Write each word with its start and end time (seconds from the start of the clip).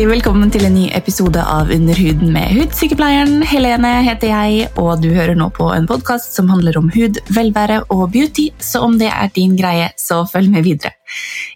Hjertelig 0.00 0.16
velkommen 0.16 0.48
til 0.48 0.62
en 0.64 0.72
ny 0.72 0.86
episode 0.96 1.42
av 1.44 1.68
Under 1.74 1.98
huden 2.00 2.30
med 2.32 2.54
hudsykepleieren. 2.56 3.42
Helene 3.44 3.90
heter 4.06 4.30
jeg, 4.30 4.70
og 4.80 5.02
du 5.02 5.10
hører 5.12 5.36
nå 5.36 5.50
på 5.52 5.66
en 5.74 5.84
podkast 5.90 6.32
som 6.32 6.48
handler 6.48 6.78
om 6.80 6.88
hud, 6.94 7.20
velvære 7.28 7.82
og 7.92 8.06
beauty, 8.14 8.46
så 8.56 8.80
om 8.86 8.96
det 8.96 9.10
er 9.12 9.28
din 9.36 9.58
greie, 9.60 9.90
så 10.00 10.22
følg 10.24 10.48
med 10.56 10.64
videre. 10.64 10.94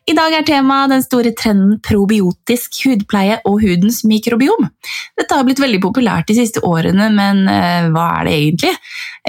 I 0.05 0.13
dag 0.17 0.35
er 0.37 0.45
temaet 0.45 0.93
den 0.93 1.05
store 1.05 1.33
trenden 1.37 1.79
probiotisk 1.85 2.83
hudpleie 2.85 3.39
og 3.49 3.63
hudens 3.63 4.03
mikrobiom. 4.09 4.69
Dette 5.17 5.39
har 5.39 5.47
blitt 5.47 5.63
veldig 5.63 5.81
populært 5.85 6.29
de 6.29 6.37
siste 6.37 6.61
årene, 6.67 7.09
men 7.15 7.45
eh, 7.49 7.89
hva 7.95 8.09
er 8.19 8.29
det 8.29 8.35
egentlig? 8.37 8.73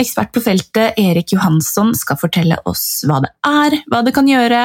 Ekspert 0.02 0.34
på 0.36 0.44
feltet 0.44 1.00
Erik 1.00 1.32
Johansson 1.32 1.94
skal 1.96 2.20
fortelle 2.20 2.58
oss 2.68 3.06
hva 3.08 3.22
det 3.24 3.32
er, 3.48 3.78
hva 3.92 4.02
det 4.04 4.16
kan 4.18 4.28
gjøre, 4.28 4.64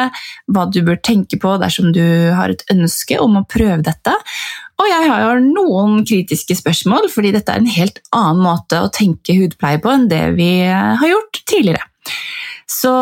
hva 0.51 0.67
du 0.67 0.81
bør 0.87 0.99
tenke 1.07 1.39
på 1.41 1.55
dersom 1.63 1.93
du 1.95 2.03
har 2.35 2.51
et 2.51 2.67
ønske 2.75 3.21
om 3.23 3.39
å 3.39 3.47
prøve 3.47 3.85
dette. 3.87 4.17
Og 4.81 4.89
jeg 4.89 5.13
har 5.13 5.43
noen 5.45 6.01
kritiske 6.09 6.57
spørsmål, 6.59 7.11
fordi 7.13 7.35
dette 7.37 7.53
er 7.53 7.63
en 7.63 7.71
helt 7.71 8.01
annen 8.17 8.43
måte 8.49 8.81
å 8.81 8.91
tenke 8.91 9.37
hudpleie 9.37 9.79
på 9.83 9.93
enn 9.93 10.09
det 10.11 10.25
vi 10.41 10.53
har 10.67 11.07
gjort 11.07 11.43
tidligere. 11.45 11.85
Så 12.71 12.93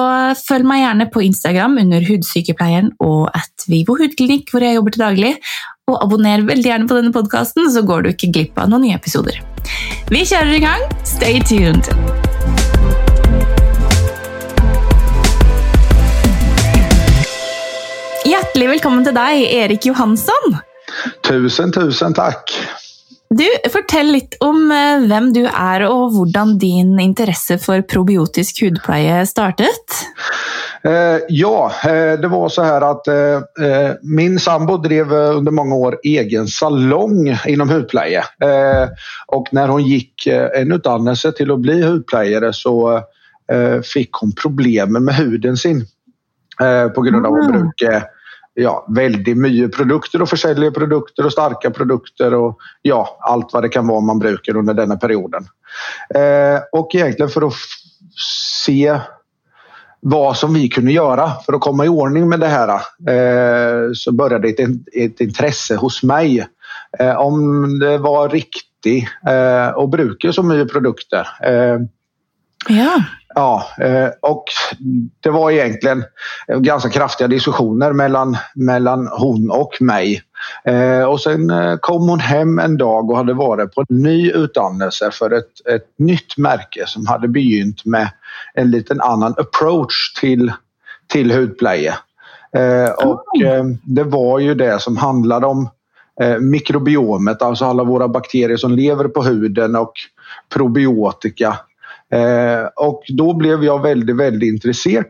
följ 0.48 0.64
mig 0.64 0.80
gärna 0.80 1.06
på 1.06 1.22
Instagram 1.22 1.78
under 1.78 2.00
Hudsykepleieren 2.00 2.92
och 2.98 3.36
at 3.36 3.66
Vivo 3.68 3.98
hudklinikk, 3.98 4.48
hvor 4.50 4.64
jeg 4.64 4.78
jobber 4.78 4.94
til 4.94 5.02
daglig. 5.02 5.34
Och 5.90 6.04
abonnera 6.04 6.42
väldigt 6.42 6.66
gärna 6.66 6.88
på 6.88 6.94
denne 6.94 7.12
podkasten, 7.12 7.70
så 7.70 7.82
går 7.82 8.02
du 8.02 8.10
inte 8.10 8.26
glipp 8.26 8.58
av 8.58 8.68
några 8.68 8.82
nya 8.82 8.96
episoder. 8.96 9.42
Vi 10.10 10.24
kjører 10.24 10.54
i 10.56 10.58
gang. 10.58 10.80
Stay 11.04 11.40
tuned! 11.40 11.84
Hjärtligt 18.24 18.70
välkommen 18.70 19.04
till 19.04 19.14
dig, 19.14 19.54
Erik 19.54 19.86
Johansson. 19.86 20.56
Tusen, 21.28 21.72
tusen 21.72 22.14
tack! 22.14 22.52
Du, 23.30 23.44
Fortell 23.72 24.08
litt 24.14 24.38
om 24.40 24.70
eh, 24.72 25.04
hvem 25.04 25.32
du 25.36 25.42
er 25.44 25.84
og 25.84 26.14
hvordan 26.14 26.54
din 26.60 26.94
interesse 27.02 27.58
for 27.60 27.84
probiotisk 27.84 28.62
hudpleie 28.64 29.20
startet. 29.28 29.98
Eh, 30.80 31.26
ja, 31.28 31.72
eh, 31.84 32.14
det 32.20 32.28
var 32.28 32.48
så 32.48 32.62
här 32.62 32.80
att 32.80 33.08
min 34.02 34.38
sambo 34.38 34.76
drev 34.76 35.12
under 35.12 35.52
många 35.52 35.74
år 35.74 35.98
egen 36.02 36.46
salong 36.46 37.36
inom 37.46 37.68
hudpleie. 37.68 38.24
och 39.26 39.48
när 39.52 39.68
hon 39.68 39.84
gick 39.84 40.26
en 40.26 40.72
utdannelse 40.72 41.32
till 41.32 41.50
att 41.50 41.60
bli 41.60 41.82
hudplejare 41.82 42.52
så 42.52 43.02
fick 43.94 44.12
hon 44.12 44.32
problem 44.32 45.04
med 45.04 45.14
huden 45.14 45.56
sin 45.56 45.86
på 46.94 47.02
grund 47.02 47.26
av 47.26 47.34
att 47.34 47.48
bruka 47.48 48.02
ja, 48.60 48.86
väldigt 48.88 49.36
mycket 49.36 49.76
produkter 49.76 50.22
och 50.22 50.28
försäljer 50.28 50.70
produkter 50.70 51.26
och 51.26 51.32
starka 51.32 51.70
produkter 51.70 52.34
och 52.34 52.58
ja, 52.82 53.18
allt 53.20 53.52
vad 53.52 53.62
det 53.62 53.68
kan 53.68 53.86
vara 53.86 54.00
man 54.00 54.18
brukar 54.18 54.56
under 54.56 54.74
denna 54.74 54.96
perioden. 54.96 55.46
Eh, 56.14 56.60
och 56.72 56.94
egentligen 56.94 57.30
för 57.30 57.46
att 57.46 57.54
se 58.64 58.98
vad 60.00 60.36
som 60.36 60.54
vi 60.54 60.68
kunde 60.68 60.92
göra 60.92 61.30
för 61.46 61.52
att 61.52 61.60
komma 61.60 61.84
i 61.84 61.88
ordning 61.88 62.28
med 62.28 62.40
det 62.40 62.46
här 62.46 62.68
eh, 63.08 63.92
så 63.94 64.12
började 64.12 64.48
ett, 64.48 64.60
ett 64.92 65.20
intresse 65.20 65.76
hos 65.76 66.02
mig 66.02 66.46
eh, 66.98 67.16
om 67.16 67.78
det 67.78 67.98
var 67.98 68.28
riktigt 68.28 69.08
eh, 69.28 69.68
att 69.68 69.90
så 70.32 70.42
mycket 70.42 70.72
produkter. 70.72 71.28
Eh, 71.42 71.78
ja. 72.68 73.04
Ja, 73.38 73.66
eh, 73.80 74.10
och 74.20 74.44
det 75.20 75.30
var 75.30 75.50
egentligen 75.50 76.04
ganska 76.48 76.90
kraftiga 76.90 77.28
diskussioner 77.28 77.92
mellan, 77.92 78.36
mellan 78.54 79.06
hon 79.06 79.50
och 79.50 79.76
mig. 79.80 80.22
Eh, 80.64 81.02
och 81.02 81.20
sen 81.20 81.50
eh, 81.50 81.76
kom 81.76 82.08
hon 82.08 82.20
hem 82.20 82.58
en 82.58 82.76
dag 82.76 83.10
och 83.10 83.16
hade 83.16 83.34
varit 83.34 83.74
på 83.74 83.80
en 83.80 84.02
ny 84.02 84.30
utdannelse 84.30 85.10
för 85.12 85.30
ett, 85.30 85.66
ett 85.68 85.98
nytt 85.98 86.36
märke 86.36 86.84
som 86.86 87.06
hade 87.06 87.28
begynt 87.28 87.84
med 87.84 88.08
en 88.54 88.70
liten 88.70 89.00
annan 89.00 89.34
approach 89.38 90.12
till, 90.20 90.52
till 91.06 91.30
hudpleje. 91.30 91.94
Och 93.04 93.24
det 93.82 94.04
var 94.04 94.38
ju 94.38 94.54
det 94.54 94.82
som 94.82 94.96
handlade 94.96 95.46
om 95.46 95.68
mikrobiomet, 96.40 97.42
alltså 97.42 97.64
alla 97.64 97.84
våra 97.84 98.08
bakterier 98.08 98.56
som 98.56 98.72
lever 98.72 99.08
på 99.08 99.22
huden 99.22 99.76
och 99.76 99.92
probiotika 100.48 101.58
Eh, 102.12 102.66
och 102.76 103.02
då 103.08 103.34
blev 103.34 103.64
jag 103.64 103.82
väldigt, 103.82 104.16
väldigt 104.16 104.48
intresserad 104.48 105.06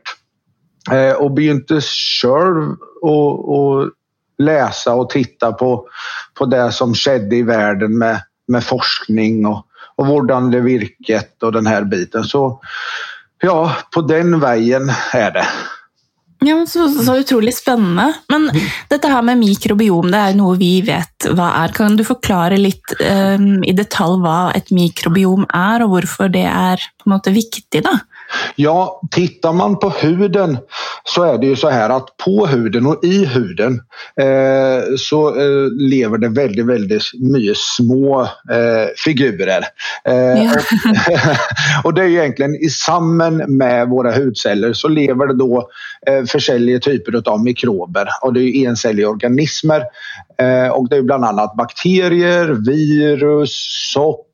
eh, 0.91 1.13
och 1.13 1.33
begynte 1.33 1.81
själv 1.81 2.77
och, 3.03 3.59
och 3.59 3.91
läsa 4.39 4.95
och 4.95 5.11
titta 5.11 5.53
på, 5.53 5.89
på 6.39 6.47
det 6.47 6.73
som 6.73 6.95
skedde 6.95 7.37
i 7.37 7.43
världen 7.43 7.99
med, 7.99 8.23
med 8.49 8.65
forskning 8.65 9.47
och, 9.47 9.67
och 9.97 10.07
vårdande 10.07 10.61
virket 10.61 11.43
och 11.43 11.53
den 11.53 11.67
här 11.67 11.85
biten. 11.85 12.25
Så 12.25 12.61
ja, 13.43 13.77
på 13.95 14.01
den 14.01 14.41
vägen 14.41 14.93
är 15.13 15.31
det. 15.31 15.47
Ja, 16.41 16.67
så, 16.67 16.87
så, 16.89 17.17
utrolig 17.19 17.55
spennende. 17.57 18.13
Men 18.31 18.47
mm. 18.55 18.59
dette 18.93 19.11
her 19.11 19.25
med 19.27 19.41
mikrobiom 19.41 20.11
det 20.13 20.21
er 20.23 20.37
noe 20.39 20.55
vi 20.61 20.79
vet 20.87 21.27
hva 21.35 21.49
er. 21.65 21.75
Kan 21.75 21.99
du 21.99 22.05
forklare 22.07 22.61
litt 22.61 22.95
um, 23.01 23.59
i 23.67 23.75
detalj 23.75 24.21
hva 24.23 24.39
et 24.55 24.71
mikrobiom 24.75 25.49
er, 25.49 25.83
og 25.85 25.97
hvorfor 25.97 26.31
det 26.33 26.47
er 26.47 26.85
på 26.99 27.09
en 27.09 27.17
måte 27.17 27.35
viktig? 27.35 27.83
da? 27.87 27.97
Ja, 28.57 29.01
tittar 29.11 29.53
man 29.53 29.79
på 29.79 29.91
huden 29.91 30.59
så 31.05 31.23
är 31.23 31.39
det 31.39 31.47
ju 31.47 31.57
så 31.57 31.69
här 31.69 31.91
att 31.91 32.17
på 32.25 32.47
huden 32.47 32.87
och 32.87 33.05
i 33.05 33.25
huden 33.25 33.81
eh, 34.21 34.85
så 34.99 35.29
eh, 35.29 35.71
lever 35.79 36.19
det 36.19 36.29
väldigt, 36.29 36.67
väldigt 36.67 37.03
mycket 37.21 37.57
små 37.57 38.23
eh, 38.23 38.89
figurer. 39.05 39.65
Eh, 40.05 40.45
ja. 40.45 40.53
och 41.85 41.95
det 41.95 42.03
är 42.03 42.09
egentligen 42.09 42.55
i 42.55 42.69
samman 42.69 43.37
med 43.37 43.89
våra 43.89 44.13
hudceller 44.13 44.73
så 44.73 44.89
lever 44.89 45.27
det 45.27 45.35
då 45.35 45.69
eh, 46.07 46.81
typer 46.81 47.31
av 47.31 47.45
mikrober 47.45 48.09
och 48.23 48.33
det 48.33 48.41
är 48.41 48.69
encelliga 48.69 49.09
organismer 49.09 49.83
eh, 50.39 50.69
och 50.69 50.89
det 50.89 50.97
är 50.97 51.03
bland 51.03 51.25
annat 51.25 51.57
bakterier, 51.57 52.49
virus, 52.67 53.51
sopp 53.93 54.28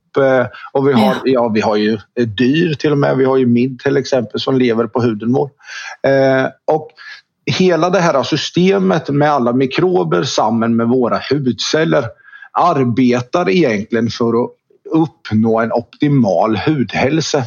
och 0.72 0.88
vi 0.88 0.92
har, 0.92 1.16
ja. 1.24 1.48
vi 1.48 1.60
har 1.60 1.76
ju 1.76 1.98
dyr 2.14 2.74
till 2.74 2.92
och 2.92 2.98
med. 2.98 3.16
Vi 3.16 3.24
har 3.24 3.36
ju 3.36 3.46
midd 3.46 3.78
till 3.78 3.96
exempel 3.96 4.40
som 4.40 4.58
lever 4.58 4.86
på 4.86 5.02
huden 5.02 5.32
vår. 5.32 5.50
Eh, 6.06 6.46
och 6.64 6.90
hela 7.46 7.90
det 7.90 8.00
här 8.00 8.22
systemet 8.22 9.08
med 9.08 9.30
alla 9.30 9.52
mikrober 9.52 10.22
samman 10.22 10.76
med 10.76 10.88
våra 10.88 11.20
hudceller 11.30 12.04
arbetar 12.52 13.50
egentligen 13.50 14.08
för 14.08 14.44
att 14.44 14.50
uppnå 14.90 15.60
en 15.60 15.72
optimal 15.72 16.56
hudhälsa. 16.56 17.44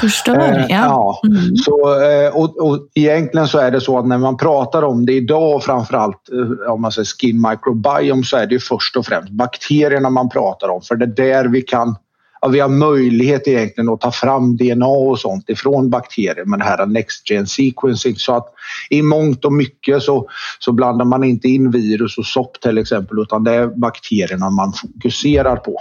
Förstår, 0.00 0.38
eh, 0.38 0.66
ja. 0.68 1.20
Mm. 1.24 1.56
Så, 1.56 2.02
eh, 2.02 2.36
och, 2.36 2.68
och 2.68 2.88
egentligen 2.94 3.48
så 3.48 3.58
är 3.58 3.70
det 3.70 3.80
så 3.80 3.98
att 3.98 4.06
när 4.06 4.18
man 4.18 4.36
pratar 4.36 4.82
om 4.82 5.06
det 5.06 5.12
idag, 5.12 5.62
framförallt 5.62 6.28
eh, 6.32 6.72
om 6.72 6.82
man 6.82 6.92
säger 6.92 7.06
skin 7.06 7.46
microbiome, 7.50 8.24
så 8.24 8.36
är 8.36 8.46
det 8.46 8.58
först 8.58 8.96
och 8.96 9.06
främst 9.06 9.30
bakterierna 9.30 10.10
man 10.10 10.28
pratar 10.28 10.68
om. 10.68 10.82
För 10.82 10.96
det 10.96 11.04
är 11.04 11.32
där 11.32 11.44
vi 11.44 11.62
kan 11.62 11.96
ja, 12.40 12.48
vi 12.48 12.60
har 12.60 12.68
möjlighet 12.68 13.48
egentligen 13.48 13.88
att 13.88 14.00
ta 14.00 14.10
fram 14.12 14.56
DNA 14.56 14.86
och 14.86 15.18
sånt 15.18 15.48
ifrån 15.48 15.90
bakterier 15.90 16.44
med 16.44 16.58
det 16.58 16.64
här 16.64 16.86
next 16.86 17.30
gen 17.30 17.46
sequencing. 17.46 18.16
Så 18.16 18.36
att 18.36 18.46
i 18.90 19.02
mångt 19.02 19.44
och 19.44 19.52
mycket 19.52 20.02
så, 20.02 20.28
så 20.58 20.72
blandar 20.72 21.04
man 21.04 21.24
inte 21.24 21.48
in 21.48 21.70
virus 21.70 22.18
och 22.18 22.26
sopp 22.26 22.60
till 22.60 22.78
exempel 22.78 23.18
utan 23.18 23.44
det 23.44 23.54
är 23.54 23.66
bakterierna 23.66 24.50
man 24.50 24.72
fokuserar 24.72 25.56
på. 25.56 25.80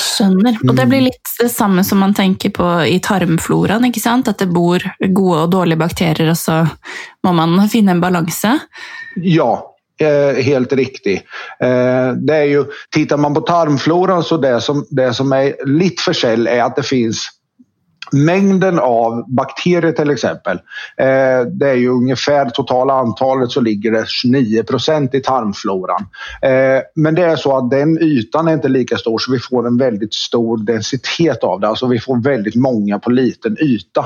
Skjønner. 0.00 0.58
Og 0.68 0.76
det 0.76 0.86
blir 0.90 1.04
litt 1.08 1.32
det 1.40 1.48
samme 1.52 1.84
som 1.86 2.00
man 2.02 2.14
tenker 2.14 2.52
på 2.54 2.68
i 2.86 2.98
tarmfloraen. 3.04 3.84
ikke 3.88 4.02
sant? 4.02 4.28
At 4.28 4.38
det 4.38 4.50
bor 4.52 4.84
gode 5.00 5.42
og 5.44 5.50
dårlige 5.52 5.80
bakterier, 5.80 6.30
og 6.30 6.38
så 6.38 6.62
må 7.26 7.32
man 7.36 7.68
finne 7.68 7.96
en 7.96 8.02
balanse. 8.02 8.56
Ja, 9.16 9.52
eh, 10.00 10.42
helt 10.44 10.72
riktigt. 10.72 11.22
Eh, 11.62 12.12
det 12.12 12.36
är 12.36 12.44
ju, 12.44 12.64
tittar 12.90 13.16
man 13.16 13.34
på 13.34 13.40
tarmfloran 13.40 14.24
så 14.24 14.36
det 14.36 14.60
som, 14.60 14.86
det 14.90 15.14
som 15.14 15.32
är 15.32 15.66
lite 15.66 16.02
försälj 16.02 16.48
är 16.48 16.62
att 16.62 16.76
det 16.76 16.82
finns 16.82 17.39
mängden 18.12 18.78
av 18.78 19.24
bakterier 19.34 19.92
till 19.92 20.10
exempel. 20.10 20.56
Eh, 20.96 21.46
det 21.52 21.70
är 21.70 21.74
ju 21.74 21.88
ungefär 21.88 22.50
totala 22.50 22.94
antalet 22.94 23.50
så 23.50 23.60
ligger 23.60 23.90
det 23.90 24.04
29 24.08 24.62
procent 24.62 25.14
i 25.14 25.20
tarmfloran. 25.20 26.06
Eh, 26.42 26.82
men 26.94 27.14
det 27.14 27.22
är 27.22 27.36
så 27.36 27.56
att 27.56 27.70
den 27.70 27.98
ytan 28.02 28.48
är 28.48 28.52
inte 28.52 28.68
lika 28.68 28.96
stor 28.96 29.18
så 29.18 29.32
vi 29.32 29.38
får 29.38 29.66
en 29.66 29.78
väldigt 29.78 30.14
stor 30.14 30.56
densitet 30.56 31.44
av 31.44 31.60
det. 31.60 31.68
Alltså 31.68 31.86
vi 31.86 32.00
får 32.00 32.22
väldigt 32.22 32.54
många 32.54 32.98
på 32.98 33.10
liten 33.10 33.56
yta. 33.60 34.04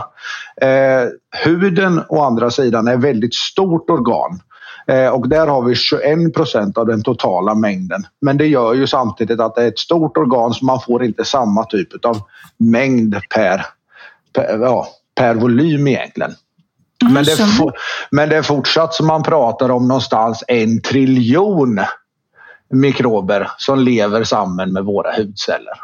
Eh, 0.60 1.08
huden 1.44 2.00
å 2.08 2.22
andra 2.22 2.50
sidan 2.50 2.88
är 2.88 2.96
väldigt 2.96 3.34
stort 3.34 3.90
organ. 3.90 4.40
Eh, 4.86 5.08
och 5.08 5.28
där 5.28 5.46
har 5.46 5.62
vi 5.62 5.74
21 5.74 6.34
procent 6.34 6.78
av 6.78 6.86
den 6.86 7.02
totala 7.02 7.54
mängden. 7.54 8.06
Men 8.20 8.36
det 8.36 8.46
gör 8.46 8.74
ju 8.74 8.86
samtidigt 8.86 9.40
att 9.40 9.54
det 9.54 9.62
är 9.62 9.68
ett 9.68 9.78
stort 9.78 10.16
organ 10.16 10.54
så 10.54 10.64
man 10.64 10.80
får 10.80 11.04
inte 11.04 11.24
samma 11.24 11.64
typ 11.64 12.04
av 12.04 12.20
mängd 12.58 13.16
per 13.34 13.66
per, 14.34 14.58
ja, 14.60 14.86
per 15.16 15.34
volym 15.34 15.88
egentligen. 15.88 16.34
Mm, 17.02 17.14
men, 17.14 17.24
det, 17.24 17.36
men 18.10 18.28
det 18.28 18.36
är 18.36 18.42
fortsatt 18.42 18.94
som 18.94 19.06
man 19.06 19.22
pratar 19.22 19.70
om 19.70 19.88
någonstans 19.88 20.44
en 20.48 20.80
triljon 20.80 21.80
mikrober 22.74 23.50
som 23.58 23.78
lever 23.78 24.24
samman 24.24 24.72
med 24.72 24.84
våra 24.84 25.12
hudceller. 25.16 25.80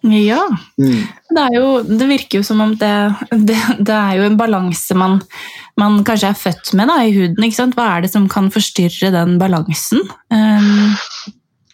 Ja. 0.00 0.48
Mm. 0.78 1.06
Det, 1.30 1.40
er 1.40 1.54
jo, 1.56 1.70
det 1.82 2.06
virker 2.06 2.38
jo 2.38 2.44
som 2.46 2.60
om 2.60 2.76
det, 2.78 3.14
det, 3.30 3.56
det 3.78 3.94
er 3.94 4.20
jo 4.20 4.28
en 4.28 4.36
balanse 4.38 4.94
man, 4.94 5.18
man, 5.80 6.02
kanskje 6.06 6.30
er 6.30 6.38
født 6.38 6.72
med 6.78 6.90
da, 6.92 7.00
i 7.02 7.14
huden. 7.16 7.42
ikke 7.42 7.58
sant? 7.58 7.74
Hva 7.78 7.88
er 7.96 8.06
det 8.06 8.12
som 8.12 8.28
kan 8.30 8.52
forstyrre 8.54 9.10
den 9.14 9.36
balansen? 9.42 10.04
Um... 10.30 10.94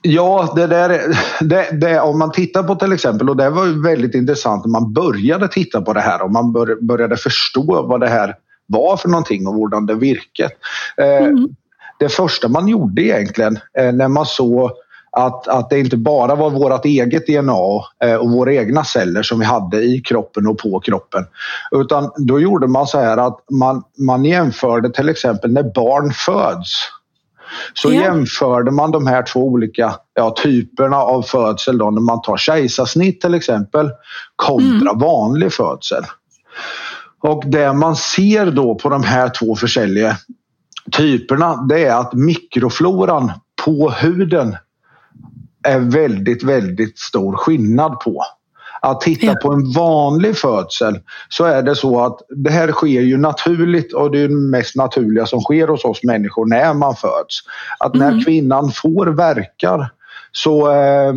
Ja, 0.02 0.52
det 0.56 0.66
där, 0.66 1.02
det, 1.40 1.68
det, 1.72 2.00
om 2.00 2.18
man 2.18 2.32
tittar 2.32 2.62
på 2.62 2.74
till 2.74 2.92
exempel, 2.92 3.30
och 3.30 3.36
det 3.36 3.50
var 3.50 3.82
väldigt 3.82 4.14
intressant 4.14 4.64
när 4.64 4.70
man 4.70 4.92
började 4.92 5.48
titta 5.48 5.82
på 5.82 5.92
det 5.92 6.00
här 6.00 6.22
och 6.22 6.30
man 6.30 6.52
bör, 6.52 6.78
började 6.80 7.16
förstå 7.16 7.82
vad 7.82 8.00
det 8.00 8.08
här 8.08 8.34
var 8.66 8.96
för 8.96 9.08
någonting 9.08 9.46
och 9.46 9.54
hur 9.54 9.86
det 9.86 9.94
virkade. 9.94 10.50
Eh, 10.96 11.26
mm. 11.26 11.48
Det 11.98 12.08
första 12.08 12.48
man 12.48 12.68
gjorde 12.68 13.02
egentligen 13.02 13.58
eh, 13.78 13.92
när 13.92 14.08
man 14.08 14.26
såg 14.26 14.70
att, 15.16 15.48
att 15.48 15.70
det 15.70 15.78
inte 15.78 15.96
bara 15.96 16.34
var 16.34 16.50
vårt 16.50 16.84
eget 16.84 17.26
DNA 17.26 17.84
eh, 18.04 18.16
och 18.16 18.30
våra 18.30 18.52
egna 18.52 18.84
celler 18.84 19.22
som 19.22 19.38
vi 19.38 19.44
hade 19.44 19.82
i 19.82 20.00
kroppen 20.00 20.46
och 20.46 20.58
på 20.58 20.80
kroppen. 20.80 21.24
Utan 21.70 22.10
då 22.16 22.40
gjorde 22.40 22.66
man 22.66 22.86
så 22.86 22.98
här 22.98 23.16
att 23.16 23.38
man, 23.50 23.82
man 23.98 24.24
jämförde 24.24 24.90
till 24.90 25.08
exempel 25.08 25.52
när 25.52 25.62
barn 25.74 26.12
föds. 26.12 26.70
Så 27.74 27.92
ja. 27.92 28.02
jämförde 28.02 28.70
man 28.70 28.90
de 28.90 29.06
här 29.06 29.22
två 29.22 29.40
olika 29.40 29.94
ja, 30.14 30.34
typerna 30.42 30.96
av 30.96 31.22
födsel 31.22 31.78
då, 31.78 31.90
när 31.90 32.00
man 32.00 32.22
tar 32.22 32.36
kejsarsnitt 32.36 33.20
till 33.20 33.34
exempel 33.34 33.90
kontra 34.36 34.90
mm. 34.90 34.98
vanlig 34.98 35.52
födsel. 35.52 36.02
Och 37.22 37.44
det 37.46 37.72
man 37.72 37.96
ser 37.96 38.50
då 38.50 38.74
på 38.74 38.88
de 38.88 39.02
här 39.02 39.28
två 39.28 39.56
försäljare 39.56 40.16
typerna 40.90 41.56
det 41.68 41.84
är 41.84 41.96
att 41.96 42.12
mikrofloran 42.12 43.32
på 43.64 43.90
huden 43.90 44.56
är 45.68 45.78
väldigt, 45.78 46.42
väldigt 46.42 46.98
stor 46.98 47.36
skillnad 47.36 48.00
på. 48.00 48.22
Att 48.86 49.00
titta 49.00 49.26
ja. 49.26 49.34
på 49.42 49.52
en 49.52 49.72
vanlig 49.72 50.36
födsel 50.36 51.00
så 51.28 51.44
är 51.44 51.62
det 51.62 51.76
så 51.76 52.00
att 52.04 52.18
det 52.28 52.50
här 52.50 52.72
sker 52.72 53.00
ju 53.00 53.18
naturligt 53.18 53.92
och 53.92 54.10
det 54.10 54.18
är 54.18 54.28
det 54.28 54.34
mest 54.34 54.76
naturliga 54.76 55.26
som 55.26 55.40
sker 55.40 55.68
hos 55.68 55.84
oss 55.84 56.02
människor 56.02 56.46
när 56.46 56.74
man 56.74 56.96
föds. 56.96 57.40
Att 57.78 57.94
när 57.94 58.08
mm. 58.08 58.24
kvinnan 58.24 58.70
får 58.70 59.06
verkar 59.06 59.92
så 60.32 60.72
eh, 60.72 61.14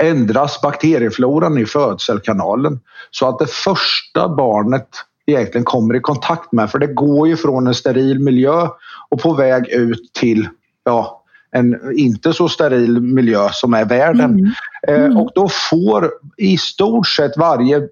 ändras 0.00 0.60
bakteriefloran 0.60 1.58
i 1.58 1.66
födselkanalen 1.66 2.80
så 3.10 3.28
att 3.28 3.38
det 3.38 3.50
första 3.50 4.28
barnet 4.28 4.88
egentligen 5.26 5.64
kommer 5.64 5.96
i 5.96 6.00
kontakt 6.00 6.52
med. 6.52 6.70
För 6.70 6.78
det 6.78 6.86
går 6.86 7.28
ju 7.28 7.36
från 7.36 7.66
en 7.66 7.74
steril 7.74 8.20
miljö 8.20 8.68
och 9.08 9.20
på 9.20 9.32
väg 9.32 9.68
ut 9.68 10.12
till 10.12 10.48
ja, 10.84 11.17
en 11.50 11.98
inte 11.98 12.32
så 12.32 12.48
steril 12.48 13.00
miljö 13.00 13.48
som 13.52 13.74
är 13.74 13.84
världen. 13.84 14.30
Mm. 14.30 14.50
Eh, 14.88 15.04
mm. 15.04 15.16
och 15.16 15.30
då 15.34 15.48
får 15.70 16.10
i 16.36 16.58
stort 16.58 17.08
sett 17.08 17.36
varje 17.36 17.88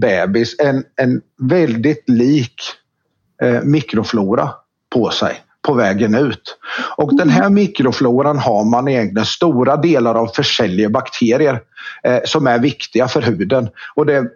bebis 0.00 0.56
en, 0.58 0.84
en 0.96 1.20
väldigt 1.38 2.08
lik 2.08 2.54
eh, 3.42 3.62
mikroflora 3.62 4.50
på 4.94 5.10
sig 5.10 5.40
på 5.62 5.74
vägen 5.74 6.14
ut. 6.14 6.58
Och 6.96 7.16
den 7.16 7.30
här 7.30 7.50
mikrofloran 7.50 8.38
har 8.38 8.64
man 8.64 8.88
egentligen 8.88 9.26
stora 9.26 9.76
delar 9.76 10.14
av 10.14 10.26
försäljliga 10.26 10.88
bakterier 10.88 11.60
eh, 12.02 12.20
som 12.24 12.46
är 12.46 12.58
viktiga 12.58 13.08
för 13.08 13.22
huden. 13.22 13.68
Och 13.94 14.06
det 14.06 14.14
är 14.14 14.28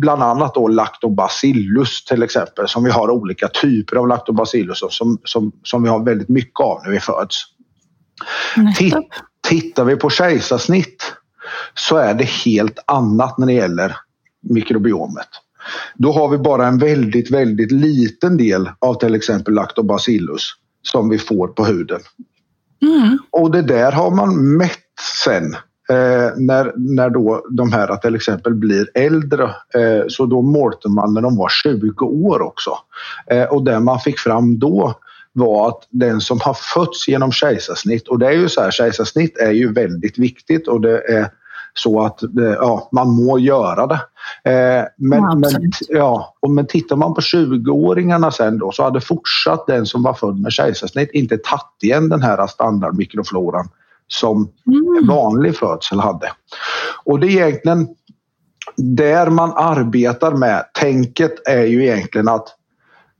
bland 0.00 0.22
annat 0.22 0.54
då 0.54 0.68
lactobacillus 0.68 2.04
till 2.04 2.22
exempel 2.22 2.68
som 2.68 2.84
vi 2.84 2.90
har 2.90 3.10
olika 3.10 3.48
typer 3.48 3.96
av 3.96 4.08
lactobacillus 4.08 4.78
som, 4.90 5.18
som, 5.24 5.52
som 5.62 5.82
vi 5.82 5.88
har 5.88 6.04
väldigt 6.04 6.28
mycket 6.28 6.60
av 6.60 6.80
när 6.84 6.90
vi 6.90 7.00
föds. 7.00 7.44
Tittar 9.48 9.84
vi 9.84 9.96
på 9.96 10.10
kejsarsnitt 10.10 11.12
så 11.74 11.96
är 11.96 12.14
det 12.14 12.28
helt 12.28 12.78
annat 12.86 13.38
när 13.38 13.46
det 13.46 13.52
gäller 13.52 13.96
mikrobiomet. 14.40 15.28
Då 15.94 16.12
har 16.12 16.28
vi 16.28 16.38
bara 16.38 16.66
en 16.66 16.78
väldigt, 16.78 17.30
väldigt 17.30 17.72
liten 17.72 18.36
del 18.36 18.70
av 18.78 18.94
till 18.94 19.14
exempel 19.14 19.54
lactobacillus 19.54 20.42
som 20.82 21.08
vi 21.08 21.18
får 21.18 21.48
på 21.48 21.64
huden. 21.64 22.00
Mm. 22.82 23.18
Och 23.30 23.50
det 23.50 23.62
där 23.62 23.92
har 23.92 24.10
man 24.10 24.56
mätt 24.56 24.78
sen 25.24 25.54
eh, 25.90 26.30
när, 26.36 26.72
när 26.76 27.10
då 27.10 27.46
de 27.50 27.72
här 27.72 27.96
till 27.96 28.14
exempel 28.14 28.54
blir 28.54 28.90
äldre. 28.94 29.44
Eh, 29.74 30.04
så 30.08 30.26
då 30.26 30.42
målte 30.42 30.88
man 30.88 31.14
när 31.14 31.20
de 31.20 31.36
var 31.36 31.48
20 31.48 32.04
år 32.04 32.42
också. 32.42 32.70
Eh, 33.26 33.44
och 33.44 33.64
det 33.64 33.80
man 33.80 34.00
fick 34.00 34.18
fram 34.18 34.58
då 34.58 34.94
var 35.32 35.68
att 35.68 35.86
den 35.90 36.20
som 36.20 36.40
har 36.40 36.54
fötts 36.54 37.08
genom 37.08 37.32
kejsarsnitt 37.32 38.08
och 38.08 38.18
det 38.18 38.26
är 38.26 38.32
ju 38.32 38.48
så 38.48 38.60
här, 38.60 38.70
kejsarsnitt 38.70 39.38
är 39.38 39.50
ju 39.50 39.72
väldigt 39.72 40.18
viktigt 40.18 40.68
och 40.68 40.80
det 40.80 41.12
är 41.12 41.30
så 41.74 42.00
att 42.00 42.20
ja, 42.56 42.88
man 42.92 43.10
må 43.10 43.38
göra 43.38 43.86
det. 43.86 44.00
Eh, 44.50 44.84
men, 44.96 45.22
ja, 45.22 45.34
men, 45.34 45.70
ja, 45.88 46.36
och 46.40 46.50
men 46.50 46.66
tittar 46.66 46.96
man 46.96 47.14
på 47.14 47.20
20-åringarna 47.20 48.30
sen 48.30 48.58
då 48.58 48.72
så 48.72 48.82
hade 48.82 49.00
fortsatt 49.00 49.66
den 49.66 49.86
som 49.86 50.02
var 50.02 50.14
född 50.14 50.40
med 50.40 50.52
kejsarsnitt 50.52 51.10
inte 51.12 51.38
tagit 51.38 51.82
igen 51.82 52.08
den 52.08 52.22
här 52.22 52.46
standardmikrofloran 52.46 53.68
som 54.08 54.52
mm. 54.66 55.06
vanlig 55.08 55.56
födsel 55.56 56.00
hade. 56.00 56.32
Och 57.04 57.20
det 57.20 57.26
är 57.26 57.30
egentligen 57.30 57.88
där 58.76 59.30
man 59.30 59.52
arbetar 59.56 60.32
med 60.32 60.64
tänket 60.74 61.48
är 61.48 61.64
ju 61.64 61.84
egentligen 61.84 62.28
att 62.28 62.48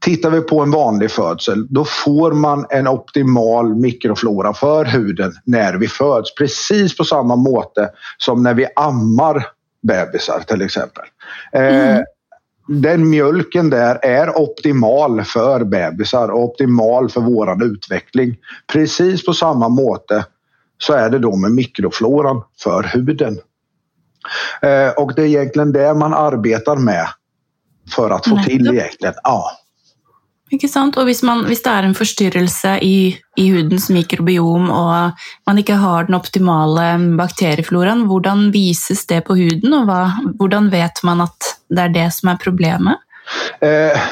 Tittar 0.01 0.31
vi 0.31 0.41
på 0.41 0.61
en 0.61 0.71
vanlig 0.71 1.11
födsel, 1.11 1.67
då 1.71 1.85
får 1.85 2.33
man 2.33 2.67
en 2.71 2.89
optimal 2.89 3.75
mikroflora 3.75 4.55
för 4.55 4.85
huden 4.85 5.33
när 5.45 5.75
vi 5.75 5.89
föds. 5.89 6.35
Precis 6.35 6.97
på 6.97 7.05
samma 7.05 7.37
måte 7.37 7.91
som 8.19 8.43
när 8.43 8.55
vi 8.55 8.67
ammar 8.77 9.47
bebisar 9.83 10.41
till 10.41 10.63
exempel. 10.63 11.05
Eh, 11.53 11.63
mm. 11.63 11.97
Eh, 11.97 12.03
den 12.69 13.11
mjölken 13.11 13.71
där 13.71 13.99
är 14.03 14.39
optimal 14.39 15.25
för 15.25 15.65
bebisar 15.65 16.29
och 16.29 16.45
optimal 16.45 17.11
för 17.11 17.21
våran 17.21 17.63
utveckling. 17.63 18.37
Precis 18.73 19.25
på 19.25 19.33
samma 19.33 19.69
måte 19.69 20.25
så 20.79 20.93
är 20.93 21.11
det 21.11 21.19
då 21.19 21.37
med 21.37 21.51
mikrofloran 21.51 22.43
för 22.63 22.83
huden. 22.83 23.39
Eh, 24.63 24.89
och 24.91 25.15
det 25.15 25.23
är 25.23 25.27
egentligen 25.27 25.73
det 25.73 25.95
man 25.95 26.15
arbetar 26.15 26.77
med 26.77 27.09
för 27.95 28.11
att 28.11 28.29
få 28.29 28.43
till 28.43 28.71
egentligen. 28.71 29.15
Ja. 29.23 29.51
Ikke 30.51 30.69
sant? 30.71 30.97
Og 30.99 31.07
hvis, 31.07 31.23
man, 31.27 31.45
hvis 31.47 31.63
det 31.63 31.71
er 31.73 31.87
en 31.87 31.95
forstyrrelse 31.95 32.73
i, 32.83 33.13
i, 33.39 33.45
hudens 33.55 33.87
mikrobiom, 33.95 34.71
og 34.75 35.21
man 35.47 35.61
ikke 35.63 35.79
har 35.79 36.09
den 36.09 36.19
optimale 36.19 36.89
bakteriefloraen, 37.21 38.07
hvordan 38.11 38.49
vises 38.55 39.05
det 39.11 39.23
på 39.29 39.39
huden, 39.39 39.77
og 39.79 39.87
hva, 39.87 40.01
hvordan 40.41 40.73
vet 40.75 41.05
man 41.07 41.23
at 41.29 41.55
det 41.71 41.85
er 41.85 41.95
det 41.95 42.09
som 42.17 42.33
er 42.33 42.43
problemet? 42.43 43.07
Eh, 43.63 44.11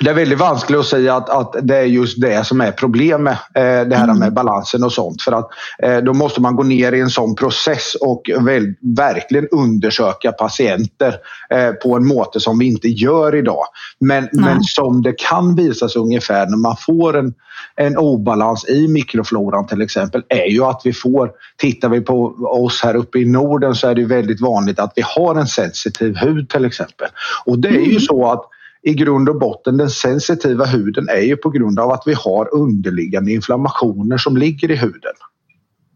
det 0.00 0.10
är 0.10 0.14
väldigt 0.14 0.38
vanskligt 0.38 0.78
att 0.78 0.86
säga 0.86 1.16
att, 1.16 1.30
att 1.30 1.56
det 1.62 1.76
är 1.76 1.84
just 1.84 2.20
det 2.20 2.46
som 2.46 2.60
är 2.60 2.72
problemet. 2.72 3.38
Eh, 3.54 3.62
det 3.62 3.96
här 3.96 4.04
mm. 4.04 4.18
med 4.18 4.32
balansen 4.32 4.84
och 4.84 4.92
sånt. 4.92 5.22
För 5.22 5.32
att 5.32 5.48
eh, 5.82 5.96
då 5.96 6.14
måste 6.14 6.40
man 6.40 6.56
gå 6.56 6.62
ner 6.62 6.92
i 6.92 7.00
en 7.00 7.10
sån 7.10 7.34
process 7.34 7.94
och 8.00 8.30
väl, 8.40 8.74
verkligen 8.80 9.48
undersöka 9.48 10.32
patienter 10.32 11.14
eh, 11.50 11.70
på 11.70 11.96
en 11.96 12.06
måte 12.06 12.40
som 12.40 12.58
vi 12.58 12.66
inte 12.66 12.88
gör 12.88 13.34
idag. 13.34 13.64
Men, 14.00 14.28
men 14.32 14.62
som 14.62 15.02
det 15.02 15.12
kan 15.12 15.56
visas 15.56 15.96
ungefär 15.96 16.46
när 16.46 16.56
man 16.56 16.76
får 16.86 17.18
en, 17.18 17.34
en 17.76 17.96
obalans 17.96 18.68
i 18.68 18.88
mikrofloran 18.88 19.66
till 19.66 19.82
exempel 19.82 20.22
är 20.28 20.46
ju 20.46 20.64
att 20.64 20.80
vi 20.84 20.92
får, 20.92 21.30
tittar 21.56 21.88
vi 21.88 22.00
på 22.00 22.24
oss 22.64 22.82
här 22.82 22.96
uppe 22.96 23.18
i 23.18 23.24
Norden 23.24 23.74
så 23.74 23.88
är 23.88 23.94
det 23.94 24.04
väldigt 24.04 24.40
vanligt 24.40 24.78
att 24.78 24.92
vi 24.96 25.02
har 25.16 25.34
en 25.34 25.46
sensitiv 25.46 26.16
hud 26.16 26.48
till 26.48 26.64
exempel. 26.64 27.08
Och 27.44 27.58
det 27.58 27.68
är 27.68 27.72
ju 27.72 27.90
mm. 27.90 28.00
så 28.00 28.32
att 28.32 28.50
i 28.82 28.94
grund 28.94 29.28
och 29.28 29.38
botten 29.38 29.76
den 29.76 29.90
sensitiva 29.90 30.64
huden 30.64 31.08
är 31.08 31.20
ju 31.20 31.36
på 31.36 31.50
grund 31.50 31.80
av 31.80 31.90
att 31.90 32.02
vi 32.06 32.14
har 32.14 32.54
underliggande 32.54 33.32
inflammationer 33.32 34.18
som 34.18 34.36
ligger 34.36 34.70
i 34.70 34.76
huden. 34.76 35.12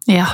Ja, 0.06 0.26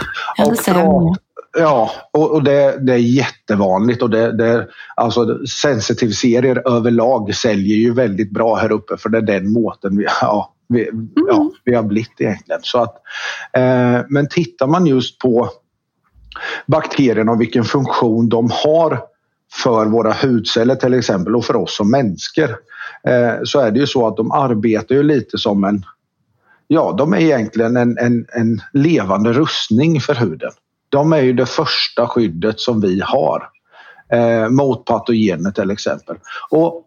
det 0.51 0.57
ser 0.57 0.75
jag. 0.75 1.17
Ja, 1.59 1.91
och, 2.13 2.31
och 2.31 2.43
det, 2.43 2.79
det, 2.87 2.93
är 2.93 2.99
jättevanligt 2.99 4.03
och 4.03 4.11
det, 4.11 4.33
det, 4.33 4.69
alltså 4.97 5.47
sensitiv 5.47 6.11
serier 6.11 6.69
överlag 6.69 7.35
säljer 7.35 7.77
ju 7.77 7.95
väldigt 7.95 8.31
bra 8.31 8.55
här 8.55 8.73
uppe 8.73 8.97
för 8.97 9.09
det 9.09 9.19
är 9.19 9.23
den 9.23 9.53
måten 9.53 9.97
vi, 9.97 10.07
ja, 10.21 10.55
vi, 10.69 10.89
mm. 10.89 11.09
ja, 11.15 11.51
vi 11.65 11.75
har 11.75 11.83
blivit 11.83 12.21
egentligen. 12.21 12.61
Så 12.63 12.83
att, 12.83 12.95
eh, 13.53 14.01
men 14.09 14.29
tittar 14.31 14.67
man 14.67 14.87
just 14.87 15.19
på 15.19 15.49
bakterierna 16.67 17.33
och 17.33 17.41
vilken 17.41 17.65
funktion 17.65 18.29
de 18.29 18.51
har 18.65 19.01
för 19.53 19.87
våra 19.87 20.13
hudceller 20.13 20.75
till 20.75 20.95
exempel 20.95 21.37
och 21.37 21.45
för 21.45 21.57
oss 21.57 21.77
som 21.77 21.91
människor 21.91 22.57
eh, 23.05 23.35
så 23.45 23.61
är 23.61 23.71
det 23.71 23.81
ju 23.81 23.87
så 23.87 24.07
att 24.07 24.17
de 24.17 24.33
arbetar 24.33 24.95
ju 24.95 25.03
lite 25.03 25.39
som 25.39 25.65
en 25.65 25.85
Ja, 26.71 26.95
de 26.99 27.13
är 27.13 27.21
egentligen 27.21 27.77
en, 27.77 27.99
en, 27.99 28.27
en 28.33 28.61
levande 28.73 29.33
rustning 29.33 30.01
för 30.01 30.15
huden. 30.15 30.51
De 30.89 31.13
är 31.13 31.21
ju 31.21 31.33
det 31.33 31.47
första 31.47 32.07
skyddet 32.07 32.61
som 32.61 32.81
vi 32.81 33.01
har 33.01 33.49
eh, 34.13 34.49
mot 34.49 34.85
patogener 34.85 35.51
till 35.51 35.71
exempel. 35.71 36.17
Och 36.51 36.85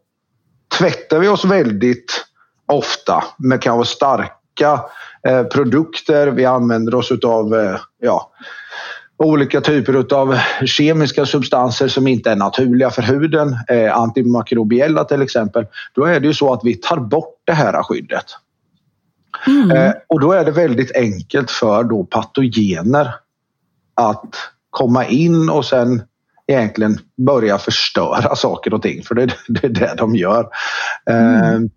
tvättar 0.77 1.19
vi 1.19 1.27
oss 1.27 1.45
väldigt 1.45 2.25
ofta 2.65 3.23
med 3.37 3.61
kanske 3.61 3.95
starka 3.95 4.85
eh, 5.27 5.43
produkter. 5.43 6.27
Vi 6.27 6.45
använder 6.45 6.95
oss 6.95 7.11
utav, 7.11 7.55
eh, 7.55 7.79
ja, 7.99 8.31
olika 9.23 9.61
typer 9.61 10.15
av 10.15 10.37
kemiska 10.65 11.25
substanser 11.25 11.87
som 11.87 12.07
inte 12.07 12.31
är 12.31 12.35
naturliga 12.35 12.89
för 12.89 13.01
huden. 13.01 13.57
Eh, 13.67 13.97
antimakrobiella 13.97 15.03
till 15.03 15.21
exempel. 15.21 15.65
Då 15.93 16.05
är 16.05 16.19
det 16.19 16.27
ju 16.27 16.33
så 16.33 16.53
att 16.53 16.61
vi 16.63 16.75
tar 16.75 16.97
bort 16.97 17.41
det 17.45 17.53
här 17.53 17.83
skyddet. 17.83 18.25
Mm. 19.47 19.71
Eh, 19.71 19.93
och 20.07 20.19
då 20.19 20.31
är 20.31 20.45
det 20.45 20.51
väldigt 20.51 20.95
enkelt 20.95 21.51
för 21.51 21.83
då 21.83 22.03
patogener 22.03 23.15
att 23.93 24.35
komma 24.69 25.05
in 25.05 25.49
och 25.49 25.65
sen 25.65 26.01
egentligen 26.47 26.97
börja 27.17 27.57
förstöra 27.57 28.35
saker 28.35 28.73
och 28.73 28.81
ting. 28.81 29.03
För 29.03 29.15
det, 29.15 29.33
det 29.47 29.63
är 29.63 29.69
det 29.69 29.93
de 29.97 30.15
gör. 30.15 30.49
Eh, 31.09 31.49
mm. 31.49 31.69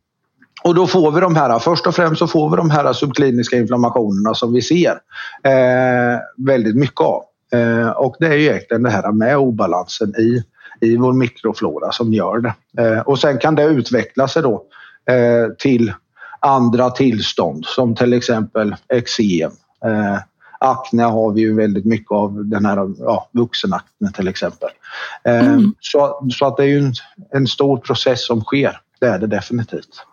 Och 0.64 0.74
då 0.74 0.86
får 0.86 1.12
vi 1.12 1.20
de 1.20 1.36
här, 1.36 1.58
först 1.58 1.86
och 1.86 1.94
främst 1.94 2.18
så 2.18 2.26
får 2.26 2.50
vi 2.50 2.56
de 2.56 2.70
här 2.70 2.92
subkliniska 2.92 3.56
inflammationerna 3.56 4.34
som 4.34 4.52
vi 4.52 4.62
ser 4.62 5.00
eh, 5.44 6.18
väldigt 6.36 6.76
mycket 6.76 7.00
av. 7.00 7.22
Eh, 7.54 7.88
och 7.88 8.16
det 8.20 8.26
är 8.26 8.34
ju 8.34 8.44
egentligen 8.44 8.82
det 8.82 8.90
här 8.90 9.12
med 9.12 9.38
obalansen 9.38 10.14
i, 10.18 10.42
i 10.80 10.96
vår 10.96 11.12
mikroflora 11.12 11.92
som 11.92 12.12
gör 12.12 12.38
det. 12.38 12.82
Eh, 12.82 13.00
och 13.00 13.18
sen 13.18 13.38
kan 13.38 13.54
det 13.54 13.64
utveckla 13.64 14.28
sig 14.28 14.42
då 14.42 14.64
eh, 15.10 15.54
till 15.58 15.92
andra 16.40 16.90
tillstånd 16.90 17.64
som 17.66 17.94
till 17.94 18.12
exempel 18.12 18.76
eksem. 18.88 19.52
Eh, 19.84 20.18
akne 20.60 21.02
har 21.02 21.32
vi 21.32 21.40
ju 21.40 21.54
väldigt 21.54 21.84
mycket 21.84 22.12
av, 22.12 22.44
den 22.44 22.66
här 22.66 22.94
ja, 22.98 23.28
vuxenakne 23.32 24.12
till 24.14 24.28
exempel. 24.28 24.68
Eh, 25.24 25.48
mm. 25.48 25.74
så, 25.80 26.28
så 26.30 26.46
att 26.46 26.56
det 26.56 26.62
är 26.62 26.68
ju 26.68 26.78
en, 26.78 26.92
en 27.32 27.46
stor 27.46 27.76
process 27.76 28.26
som 28.26 28.40
sker, 28.40 28.80
det 29.00 29.06
är 29.06 29.18
det 29.18 29.26
definitivt. 29.26 30.04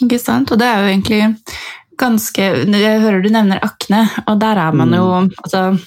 Ikke 0.00 0.18
sant. 0.18 0.50
Og 0.52 0.60
det 0.60 0.66
er 0.66 0.80
jo 0.80 0.92
egentlig 0.94 1.20
ganske 2.00 2.44
Jeg 2.72 3.00
hører 3.02 3.20
du 3.20 3.28
nevner 3.32 3.60
akne, 3.64 4.06
og 4.26 4.40
der 4.40 4.56
er 4.56 4.72
man 4.72 4.94
mm. 4.94 5.80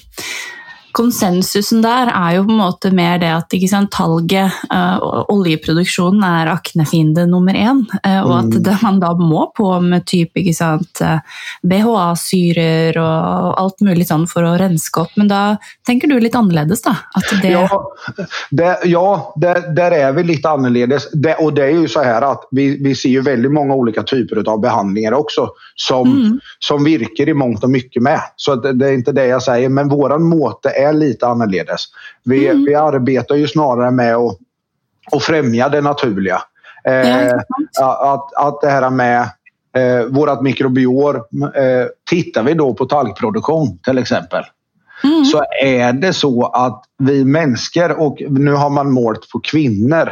Konsensusen 0.93 1.81
der 1.83 2.11
er 2.13 2.37
jo 2.37 2.45
på 2.47 2.53
en 2.53 2.61
måte 2.61 2.91
mer 2.95 3.19
det 3.21 3.31
at 3.33 3.53
ikke 3.55 3.69
sant, 3.71 3.91
talget, 3.93 4.53
uh, 4.69 5.23
oljeproduksjonen, 5.33 6.23
er 6.23 6.51
aknefiende 6.53 7.25
nummer 7.29 7.57
én. 7.57 7.83
Og 8.23 8.33
at 8.37 8.57
det, 8.63 8.77
man 8.83 8.99
da 9.01 9.13
må 9.17 9.47
på 9.55 9.67
med 9.83 10.05
type 10.09 10.39
ikke 10.39 10.53
sant, 10.55 11.01
eh, 11.03 11.19
BHA-syrer 11.67 12.97
og 13.01 13.59
alt 13.59 13.83
mulig 13.85 14.07
sånn 14.09 14.25
for 14.29 14.45
å 14.47 14.55
renske 14.59 15.03
opp. 15.03 15.13
Men 15.19 15.29
da 15.31 15.41
tenker 15.87 16.11
du 16.11 16.17
litt 16.21 16.35
annerledes, 16.35 16.83
da? 16.85 16.95
Det... 17.41 17.53
Ja, 17.53 17.67
det, 18.49 18.77
ja 18.85 19.33
där, 19.35 19.75
där 19.75 19.91
är 19.91 20.11
vi 20.11 20.23
lite 20.23 20.49
annorledes. 20.49 21.11
Det, 21.11 21.35
och 21.35 21.53
det 21.53 21.63
är 21.63 21.69
ju 21.69 21.87
så 21.87 22.03
här 22.03 22.21
att 22.21 22.47
vi, 22.51 22.83
vi 22.83 22.95
ser 22.95 23.09
ju 23.09 23.21
väldigt 23.21 23.51
många 23.51 23.73
olika 23.73 24.03
typer 24.03 24.49
av 24.49 24.61
behandlingar 24.61 25.11
också 25.11 25.49
som, 25.75 26.11
mm. 26.11 26.39
som 26.59 26.83
virker 26.83 27.29
i 27.29 27.33
mångt 27.33 27.63
och 27.63 27.69
mycket 27.69 28.03
med. 28.03 28.21
Så 28.35 28.55
det, 28.55 28.73
det 28.73 28.87
är 28.87 28.93
inte 28.93 29.11
det 29.11 29.25
jag 29.25 29.43
säger, 29.43 29.69
men 29.69 29.89
våran 29.89 30.23
måte 30.23 30.69
är 30.83 30.93
lite 30.93 31.27
annorledes. 31.27 31.85
Vi, 32.23 32.47
mm. 32.47 32.65
vi 32.65 32.75
arbetar 32.75 33.35
ju 33.35 33.47
snarare 33.47 33.91
med 33.91 34.15
att, 34.15 34.37
att 35.11 35.23
främja 35.23 35.69
det 35.69 35.81
naturliga. 35.81 36.41
Eh, 36.85 37.33
att, 37.81 38.33
att 38.35 38.61
det 38.61 38.69
här 38.69 38.89
med 38.89 39.21
eh, 39.75 40.05
vårt 40.05 40.41
mikrobior, 40.41 41.15
eh, 41.55 41.87
tittar 42.09 42.43
vi 42.43 42.53
då 42.53 42.73
på 42.73 42.85
talgproduktion 42.85 43.77
till 43.77 43.97
exempel. 43.97 44.43
Mm. 45.03 45.25
Så 45.25 45.43
är 45.63 45.93
det 45.93 46.13
så 46.13 46.45
att 46.45 46.83
vi 46.97 47.25
människor, 47.25 47.99
och 47.99 48.21
nu 48.29 48.51
har 48.51 48.69
man 48.69 48.91
målt 48.91 49.29
på 49.29 49.39
kvinnor, 49.39 50.09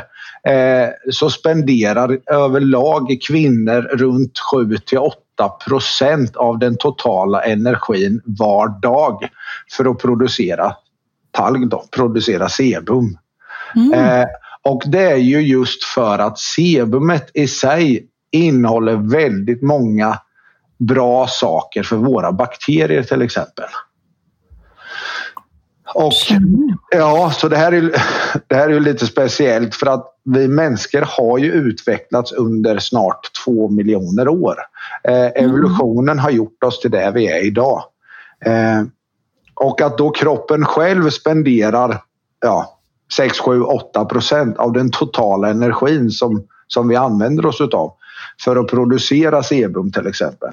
eh, 0.47 0.89
så 1.11 1.29
spenderar 1.29 2.19
överlag 2.31 3.17
kvinnor 3.27 3.81
runt 3.81 4.39
7 4.53 4.77
till 4.77 4.97
8 4.97 5.17
procent 5.49 6.35
av 6.35 6.59
den 6.59 6.77
totala 6.77 7.41
energin 7.41 8.21
var 8.25 8.81
dag 8.81 9.29
för 9.77 9.91
att 9.91 9.99
producera 9.99 10.75
talg, 11.31 11.67
då, 11.67 11.83
producera 11.91 12.49
sebum. 12.49 13.17
Mm. 13.75 13.93
Eh, 13.93 14.27
och 14.63 14.83
det 14.85 15.11
är 15.11 15.15
ju 15.15 15.41
just 15.41 15.83
för 15.83 16.19
att 16.19 16.39
sebumet 16.39 17.31
i 17.33 17.47
sig 17.47 18.07
innehåller 18.31 18.95
väldigt 18.95 19.61
många 19.61 20.17
bra 20.79 21.27
saker 21.27 21.83
för 21.83 21.95
våra 21.95 22.31
bakterier 22.31 23.03
till 23.03 23.21
exempel. 23.21 23.65
Och, 25.93 26.13
ja, 26.91 27.31
så 27.31 27.47
det 27.47 27.57
här, 27.57 27.71
är, 27.71 27.81
det 28.47 28.55
här 28.55 28.69
är 28.69 28.79
lite 28.79 29.07
speciellt 29.07 29.75
för 29.75 29.87
att 29.87 30.07
vi 30.23 30.47
människor 30.47 31.01
har 31.01 31.37
ju 31.37 31.51
utvecklats 31.51 32.31
under 32.31 32.79
snart 32.79 33.31
två 33.45 33.69
miljoner 33.69 34.27
år. 34.27 34.55
Eh, 35.03 35.15
mm. 35.15 35.31
evolutionen 35.35 36.19
har 36.19 36.31
gjort 36.31 36.63
oss 36.63 36.79
till 36.79 36.91
det 36.91 37.11
vi 37.15 37.27
är 37.27 37.45
idag. 37.45 37.83
Eh, 38.45 38.83
och 39.55 39.81
att 39.81 39.97
då 39.97 40.09
kroppen 40.09 40.65
själv 40.65 41.09
spenderar 41.09 42.01
ja, 42.41 42.79
6, 43.17 43.39
7, 43.39 43.61
8 43.61 44.05
procent 44.05 44.57
av 44.57 44.73
den 44.73 44.91
totala 44.91 45.49
energin 45.49 46.11
som, 46.11 46.43
som 46.67 46.87
vi 46.87 46.95
använder 46.95 47.45
oss 47.45 47.61
utav 47.61 47.93
för 48.43 48.55
att 48.55 48.67
producera 48.67 49.43
sebum 49.43 49.91
till 49.91 50.07
exempel. 50.07 50.49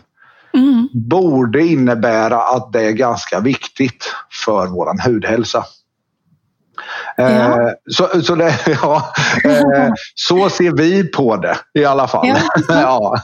Mm. 0.58 0.88
Borde 0.92 1.66
innebära 1.66 2.42
att 2.42 2.72
det 2.72 2.86
är 2.86 2.92
ganska 2.92 3.40
viktigt 3.40 4.14
för 4.44 4.66
vår 4.66 5.08
hudhälsa. 5.08 5.64
Ja. 7.16 7.24
Eh, 7.24 7.68
så, 7.90 8.22
så, 8.22 8.34
det, 8.34 8.54
ja, 8.82 9.12
eh, 9.44 9.88
så 10.14 10.50
ser 10.50 10.76
vi 10.76 11.04
på 11.04 11.36
det 11.36 11.56
i 11.74 11.84
alla 11.84 12.08
fall. 12.08 12.26
Ja. 12.28 12.38
ja. 12.68 13.18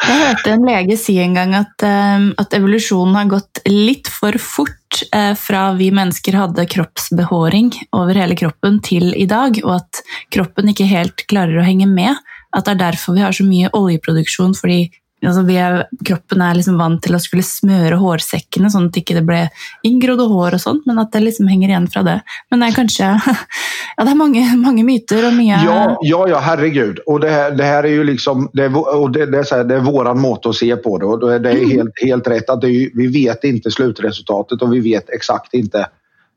Jeg 0.00 0.16
hørte 0.16 0.52
en 0.54 0.64
lege 0.64 0.96
si 0.96 1.18
en 1.20 1.34
gang 1.36 1.50
at, 1.58 1.82
ehm, 1.84 2.30
at 2.40 2.54
evolusjonen 2.56 3.18
har 3.18 3.26
gått 3.34 3.60
litt 3.68 4.08
for 4.08 4.38
fort 4.40 5.02
eh, 5.12 5.34
fra 5.36 5.66
vi 5.76 5.90
mennesker 5.92 6.38
hadde 6.40 6.64
kroppsbehåring 6.72 7.68
over 7.96 8.16
hele 8.16 8.38
kroppen 8.38 8.78
til 8.84 9.10
i 9.12 9.26
dag, 9.28 9.60
og 9.60 9.74
at 9.76 10.00
kroppen 10.32 10.72
ikke 10.72 10.88
helt 10.88 11.26
klarer 11.28 11.60
å 11.60 11.66
henge 11.66 11.88
med. 11.90 12.16
At 12.56 12.64
det 12.64 12.78
er 12.78 12.82
derfor 12.86 13.18
vi 13.18 13.26
har 13.26 13.36
så 13.36 13.44
mye 13.44 13.68
oljeproduksjon, 13.76 14.56
fordi 14.56 14.86
altså 15.28 15.42
er, 15.52 15.82
kroppen 16.06 16.40
er 16.40 16.56
liksom 16.56 16.78
vant 16.80 17.02
til 17.04 17.16
å 17.16 17.20
skulle 17.20 17.44
smøre 17.44 17.98
hårsekkene, 18.00 18.70
sånn 18.72 18.88
at 18.88 18.96
det 18.96 19.02
ikke 19.02 19.24
ble 19.26 19.40
inngrodde 19.86 20.24
hår 20.30 20.56
og 20.56 20.62
sånt, 20.62 20.86
men 20.88 21.00
at 21.02 21.12
det 21.12 21.20
liksom 21.26 21.50
henger 21.50 21.72
igjen 21.72 21.88
fra 21.92 22.02
det. 22.06 22.16
Men 22.50 22.62
det 22.62 22.70
er 22.70 22.78
kanskje 22.78 23.10
Ja, 23.96 24.04
det 24.06 24.12
er 24.14 24.16
mange, 24.16 24.42
mange 24.56 24.84
myter 24.86 25.26
og 25.28 25.34
mye 25.36 25.58
Ja, 25.66 25.80
ja, 26.06 26.20
ja 26.30 26.40
herregud. 26.40 27.02
Og 27.10 27.20
det, 27.24 27.32
det 27.58 27.66
her 27.68 27.84
er 27.84 27.96
jo 27.98 28.06
liksom 28.08 28.48
Det, 28.54 28.68
och 28.74 29.10
det, 29.12 29.26
det, 29.26 29.38
är, 29.38 29.42
så 29.42 29.62
det 29.62 29.74
är 29.74 29.80
våran 29.80 30.20
måte 30.20 30.48
att 30.48 30.56
se 30.56 30.76
på 30.76 30.98
det 30.98 31.06
och 31.06 31.40
det 31.40 31.50
är 31.50 31.54
mm. 31.54 31.70
helt, 31.70 32.02
helt 32.02 32.28
rätt 32.28 32.50
att 32.50 32.64
är, 32.64 32.96
vi 32.96 33.06
vet 33.06 33.44
inte 33.44 33.70
slutresultatet 33.70 34.62
och 34.62 34.74
vi 34.74 34.80
vet 34.80 35.10
exakt 35.10 35.54
inte 35.54 35.78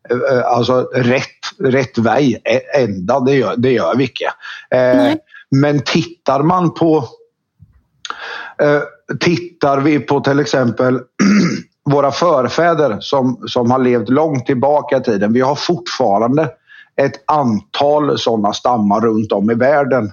eh, 0.09 0.37
eh, 0.37 0.45
alltså 0.45 0.81
rätt, 0.93 1.43
rätt 1.59 1.97
väg 1.97 2.41
ända, 2.75 3.19
det 3.19 3.35
gör, 3.35 3.55
det 3.57 3.71
gör 3.71 3.95
vi 3.95 4.03
inte. 4.03 4.25
Eh, 4.71 5.15
men 5.51 5.81
tittar 5.83 6.43
man 6.43 6.73
på 6.73 7.07
tittar 9.19 9.79
vi 9.79 9.99
på 9.99 10.19
till 10.19 10.39
exempel 10.39 10.99
våra 11.89 12.11
förfäder 12.11 12.97
som, 12.99 13.43
som 13.47 13.71
har 13.71 13.79
levt 13.79 14.09
långt 14.09 14.45
tillbaka 14.45 14.97
i 14.97 15.01
tiden. 15.01 15.33
Vi 15.33 15.41
har 15.41 15.55
fortfarande 15.55 16.49
ett 16.95 17.23
antal 17.25 18.19
sådana 18.19 18.53
stammar 18.53 19.01
runt 19.01 19.31
om 19.31 19.51
i 19.51 19.53
världen. 19.53 20.11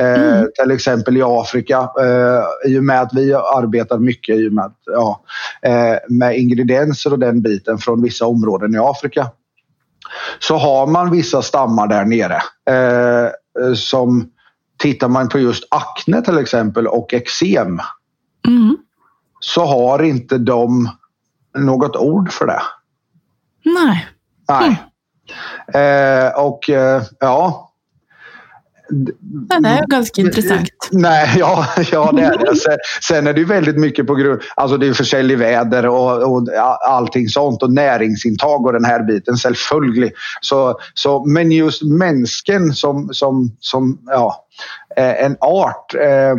Eh, 0.00 0.22
mm. 0.22 0.48
Till 0.62 0.70
exempel 0.70 1.16
i 1.16 1.22
Afrika. 1.24 1.90
Eh, 2.00 2.70
I 2.70 2.78
och 2.78 2.84
med 2.84 3.00
att 3.00 3.14
vi 3.14 3.34
arbetar 3.34 3.98
mycket 3.98 4.36
i 4.36 4.50
med, 4.50 4.72
ja, 4.86 5.24
eh, 5.62 5.96
med 6.08 6.38
ingredienser 6.38 7.12
och 7.12 7.18
den 7.18 7.42
biten 7.42 7.78
från 7.78 8.02
vissa 8.02 8.26
områden 8.26 8.74
i 8.74 8.78
Afrika. 8.78 9.30
Så 10.38 10.56
har 10.56 10.86
man 10.86 11.10
vissa 11.10 11.42
stammar 11.42 11.86
där 11.86 12.04
nere 12.04 12.36
eh, 12.70 13.32
som 13.74 14.30
Tittar 14.78 15.08
man 15.08 15.28
på 15.28 15.38
just 15.38 15.64
akne 15.70 16.22
till 16.22 16.38
exempel 16.38 16.86
och 16.86 17.14
eksem 17.14 17.80
mm. 18.46 18.76
så 19.40 19.64
har 19.64 20.02
inte 20.02 20.38
de 20.38 20.90
något 21.58 21.96
ord 21.96 22.32
för 22.32 22.46
det. 22.46 22.62
Nej. 23.64 24.08
Nej. 24.48 24.82
Mm. 25.74 26.26
Eh, 26.26 26.32
och 26.32 26.70
eh, 26.70 27.02
ja, 27.20 27.67
det 28.88 29.68
är 29.68 29.86
ganska 29.86 30.20
intressant. 30.20 30.68
Nej, 30.90 31.34
ja, 31.38 31.66
ja 31.92 32.12
det 32.12 32.22
är 32.22 32.38
det. 32.38 32.56
Sen, 32.56 32.78
sen 33.08 33.26
är 33.26 33.32
det 33.32 33.40
ju 33.40 33.46
väldigt 33.46 33.76
mycket 33.76 34.06
på 34.06 34.14
grund 34.14 34.40
alltså 34.54 34.76
det 34.76 34.86
är 34.86 34.92
försäljning 34.92 35.38
väder 35.38 35.86
och, 35.86 36.32
och 36.32 36.48
allting 36.88 37.28
sånt 37.28 37.62
och 37.62 37.72
näringsintag 37.72 38.66
och 38.66 38.72
den 38.72 38.84
här 38.84 39.02
biten, 39.02 39.36
självföljlig. 39.36 40.12
Så, 40.40 40.78
så, 40.94 41.24
men 41.24 41.52
just 41.52 41.82
mänsken 41.82 42.74
som, 42.74 43.08
som, 43.12 43.56
som 43.60 43.98
ja, 44.06 44.46
eh, 44.96 45.24
en 45.24 45.36
art. 45.40 45.94
Eh, 45.94 46.36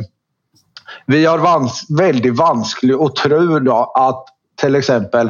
vi 1.05 1.25
har 1.25 1.37
vans, 1.37 1.85
väldigt 1.89 2.37
vanskligt 2.37 3.01
att 3.01 3.15
tro 3.15 3.59
då 3.59 3.91
att 3.95 4.25
till 4.61 4.75
exempel 4.75 5.27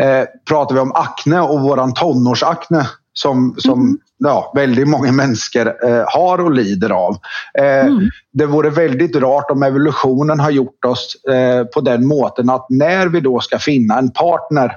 eh, 0.00 0.24
pratar 0.48 0.74
vi 0.74 0.80
om 0.80 0.92
akne 0.92 1.40
och 1.40 1.60
våran 1.60 1.94
tonårsakne 1.94 2.86
som, 3.12 3.54
som 3.58 3.80
mm. 3.80 3.98
ja, 4.18 4.52
väldigt 4.54 4.88
många 4.88 5.12
människor 5.22 5.86
eh, 5.88 6.04
har 6.06 6.40
och 6.40 6.50
lider 6.50 6.90
av. 6.90 7.16
Eh, 7.58 7.86
mm. 7.86 8.10
Det 8.32 8.46
vore 8.46 8.70
väldigt 8.70 9.16
rart 9.16 9.50
om 9.50 9.62
evolutionen 9.62 10.40
har 10.40 10.50
gjort 10.50 10.84
oss 10.84 11.24
eh, 11.24 11.64
på 11.64 11.80
den 11.80 12.06
måten 12.06 12.50
att 12.50 12.66
när 12.68 13.06
vi 13.06 13.20
då 13.20 13.40
ska 13.40 13.58
finna 13.58 13.98
en 13.98 14.10
partner 14.10 14.76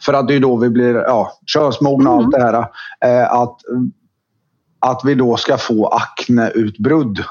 för 0.00 0.12
att 0.12 0.28
det 0.28 0.34
är 0.34 0.40
då 0.40 0.56
vi 0.56 0.70
blir 0.70 0.94
ja, 0.94 1.32
könsmogna 1.46 2.10
och 2.10 2.16
allt 2.16 2.34
mm. 2.34 2.40
det 2.40 2.58
här. 2.58 2.66
Eh, 3.04 3.32
att, 3.32 3.56
att 4.78 5.00
vi 5.04 5.14
då 5.14 5.36
ska 5.36 5.56
få 5.56 5.86
akneutbrudd 5.86 7.24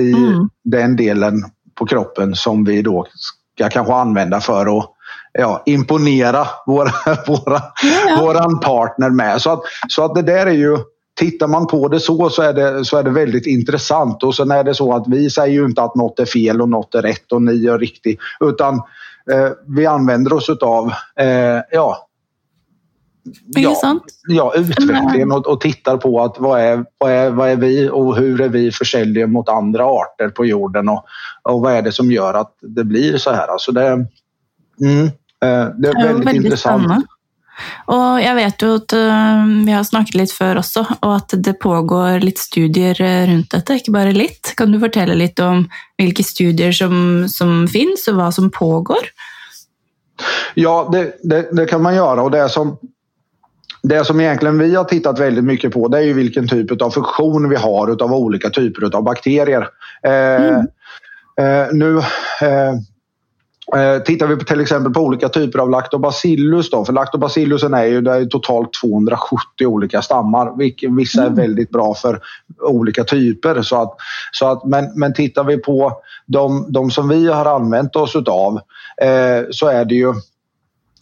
i 0.00 0.12
mm. 0.12 0.48
den 0.64 0.96
delen 0.96 1.44
på 1.74 1.86
kroppen 1.86 2.34
som 2.34 2.64
vi 2.64 2.82
då 2.82 3.06
ska 3.14 3.68
kanske 3.68 3.94
använda 3.94 4.40
för 4.40 4.78
att 4.78 4.90
ja, 5.32 5.62
imponera 5.66 6.46
våra, 6.66 6.92
våra, 7.26 7.62
ja. 8.08 8.20
våran 8.20 8.60
partner 8.60 9.10
med. 9.10 9.42
Så 9.42 9.50
att, 9.50 9.60
så 9.88 10.04
att 10.04 10.14
det 10.14 10.22
där 10.22 10.46
är 10.46 10.54
ju 10.54 10.78
Tittar 11.14 11.48
man 11.48 11.66
på 11.66 11.88
det 11.88 12.00
så 12.00 12.30
så 12.30 12.42
är 12.42 12.52
det, 12.52 12.84
så 12.84 12.96
är 12.96 13.02
det 13.02 13.10
väldigt 13.10 13.46
intressant 13.46 14.22
och 14.22 14.34
sen 14.34 14.50
är 14.50 14.64
det 14.64 14.74
så 14.74 14.94
att 14.94 15.08
vi 15.08 15.30
säger 15.30 15.54
ju 15.54 15.64
inte 15.64 15.82
att 15.82 15.94
något 15.94 16.18
är 16.18 16.24
fel 16.24 16.62
och 16.62 16.68
något 16.68 16.94
är 16.94 17.02
rätt 17.02 17.32
och 17.32 17.42
ni 17.42 17.66
är 17.66 17.78
riktigt 17.78 18.18
utan 18.40 18.74
eh, 19.32 19.50
vi 19.66 19.86
använder 19.86 20.32
oss 20.32 20.50
av 20.50 20.92
eh, 21.16 21.60
ja, 21.70 22.08
ja, 23.46 24.00
ja, 24.28 24.54
utvecklingen 24.56 25.32
och, 25.32 25.46
och 25.46 25.60
tittar 25.60 25.96
på 25.96 26.22
att 26.22 26.38
vad 26.38 26.60
är, 26.60 26.84
vad, 26.98 27.12
är, 27.12 27.30
vad 27.30 27.48
är 27.48 27.56
vi 27.56 27.88
och 27.88 28.16
hur 28.16 28.40
är 28.40 28.48
vi 28.48 28.72
försäljare 28.72 29.26
mot 29.26 29.48
andra 29.48 29.84
arter 29.84 30.28
på 30.28 30.46
jorden 30.46 30.88
och, 30.88 31.04
och 31.42 31.60
vad 31.60 31.72
är 31.72 31.82
det 31.82 31.92
som 31.92 32.10
gör 32.10 32.34
att 32.34 32.54
det 32.60 32.84
blir 32.84 33.18
så 33.18 33.30
här. 33.30 33.48
Alltså 33.48 33.72
det, 33.72 34.06
mm, 34.80 35.10
det 35.40 35.88
är 35.88 36.06
väldigt, 36.06 36.26
väldigt 36.26 36.44
intressant. 36.44 36.84
Spännande. 36.84 37.06
Og 37.90 38.20
jeg 38.22 38.36
vet 38.38 38.64
jo 38.64 38.70
at 38.78 38.94
uh, 38.96 39.50
vi 39.66 39.74
har 39.74 39.86
snakket 39.86 40.18
litt 40.20 40.34
før 40.34 40.60
også, 40.62 40.84
og 41.00 41.14
at 41.16 41.34
det 41.44 41.56
pågår 41.62 42.22
litt 42.24 42.40
studier 42.40 42.96
eh, 43.04 43.26
rundt 43.30 43.52
dette, 43.54 43.80
ikke 43.80 43.94
bare 43.94 44.16
litt. 44.16 44.54
Kan 44.58 44.72
du 44.72 44.80
fortelle 44.82 45.18
litt 45.18 45.40
om 45.44 45.66
hvilke 46.00 46.24
studier 46.26 46.72
som, 46.76 47.26
som 47.28 47.66
finns 47.68 48.08
och 48.08 48.16
vad 48.16 48.34
som 48.34 48.50
pågår? 48.50 49.10
Ja, 50.54 50.88
det, 50.92 51.12
det, 51.22 51.48
det, 51.52 51.66
kan 51.66 51.82
man 51.82 51.94
göra 51.94 52.22
och 52.22 52.30
det 52.30 52.48
som, 52.48 52.76
det 53.82 54.04
som 54.04 54.20
egentligen 54.20 54.58
vi 54.58 54.74
har 54.74 54.84
tittat 54.84 55.18
väldigt 55.18 55.44
mycket 55.44 55.72
på 55.72 55.88
det 55.88 55.98
är 55.98 56.02
ju 56.02 56.12
vilken 56.12 56.48
typ 56.48 56.82
av 56.82 56.90
funktion 56.90 57.48
vi 57.48 57.56
har 57.56 58.02
av 58.02 58.12
olika 58.12 58.50
typer 58.50 58.96
av 58.96 59.02
bakterier. 59.04 59.68
Eh, 60.02 60.44
mm. 60.44 60.66
eh, 61.40 61.68
nu 61.72 61.98
eh, 61.98 62.04
Eh, 62.42 62.74
tittar 64.04 64.26
vi 64.26 64.36
på 64.36 64.44
till 64.44 64.60
exempel 64.60 64.92
på 64.92 65.00
olika 65.00 65.28
typer 65.28 65.58
av 65.58 65.70
lactobacillus 65.70 66.70
då, 66.70 66.84
för 66.84 66.92
lactobacillusen 66.92 67.74
är 67.74 67.84
ju 67.84 68.00
det 68.00 68.12
är 68.12 68.24
totalt 68.24 68.70
270 68.82 69.66
olika 69.66 70.02
stammar. 70.02 70.52
Vissa 70.96 71.22
är 71.22 71.26
mm. 71.26 71.36
väldigt 71.36 71.70
bra 71.70 71.94
för 71.94 72.20
olika 72.60 73.04
typer. 73.04 73.62
Så 73.62 73.82
att, 73.82 73.96
så 74.32 74.46
att, 74.46 74.64
men, 74.64 74.92
men 74.94 75.14
tittar 75.14 75.44
vi 75.44 75.56
på 75.56 75.92
de, 76.26 76.72
de 76.72 76.90
som 76.90 77.08
vi 77.08 77.26
har 77.26 77.46
använt 77.46 77.96
oss 77.96 78.16
utav 78.16 78.60
eh, 79.02 79.44
så 79.50 79.66
är 79.66 79.84
det 79.84 79.94
ju 79.94 80.14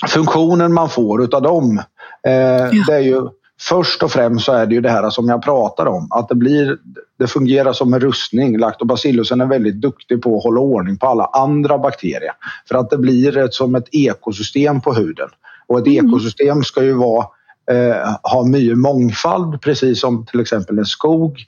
funktionen 0.08 0.74
man 0.74 0.88
får 0.88 1.24
utav 1.24 1.42
dem. 1.42 1.82
Eh, 2.26 2.32
ja. 2.32 2.84
Det 2.86 2.94
är 2.94 3.00
ju 3.00 3.28
Först 3.60 4.02
och 4.02 4.10
främst 4.10 4.44
så 4.44 4.52
är 4.52 4.66
det 4.66 4.74
ju 4.74 4.80
det 4.80 4.90
här 4.90 5.10
som 5.10 5.28
jag 5.28 5.42
pratar 5.42 5.86
om, 5.86 6.08
att 6.10 6.28
det, 6.28 6.34
blir, 6.34 6.78
det 7.18 7.26
fungerar 7.26 7.72
som 7.72 7.94
en 7.94 8.00
rustning. 8.00 8.58
Lactobacillusen 8.58 9.40
är 9.40 9.46
väldigt 9.46 9.80
duktig 9.80 10.22
på 10.22 10.36
att 10.36 10.44
hålla 10.44 10.60
ordning 10.60 10.98
på 10.98 11.06
alla 11.06 11.24
andra 11.24 11.78
bakterier. 11.78 12.32
För 12.68 12.74
att 12.74 12.90
det 12.90 12.98
blir 12.98 13.36
ett, 13.36 13.54
som 13.54 13.74
ett 13.74 13.88
ekosystem 13.92 14.80
på 14.80 14.94
huden. 14.94 15.28
Och 15.66 15.78
ett 15.78 15.86
mm. 15.86 16.06
ekosystem 16.06 16.62
ska 16.62 16.82
ju 16.82 16.92
vara, 16.92 17.26
eh, 17.70 18.14
ha 18.22 18.44
mycket 18.44 18.78
mångfald, 18.78 19.60
precis 19.60 20.00
som 20.00 20.26
till 20.26 20.40
exempel 20.40 20.78
en 20.78 20.86
skog. 20.86 21.38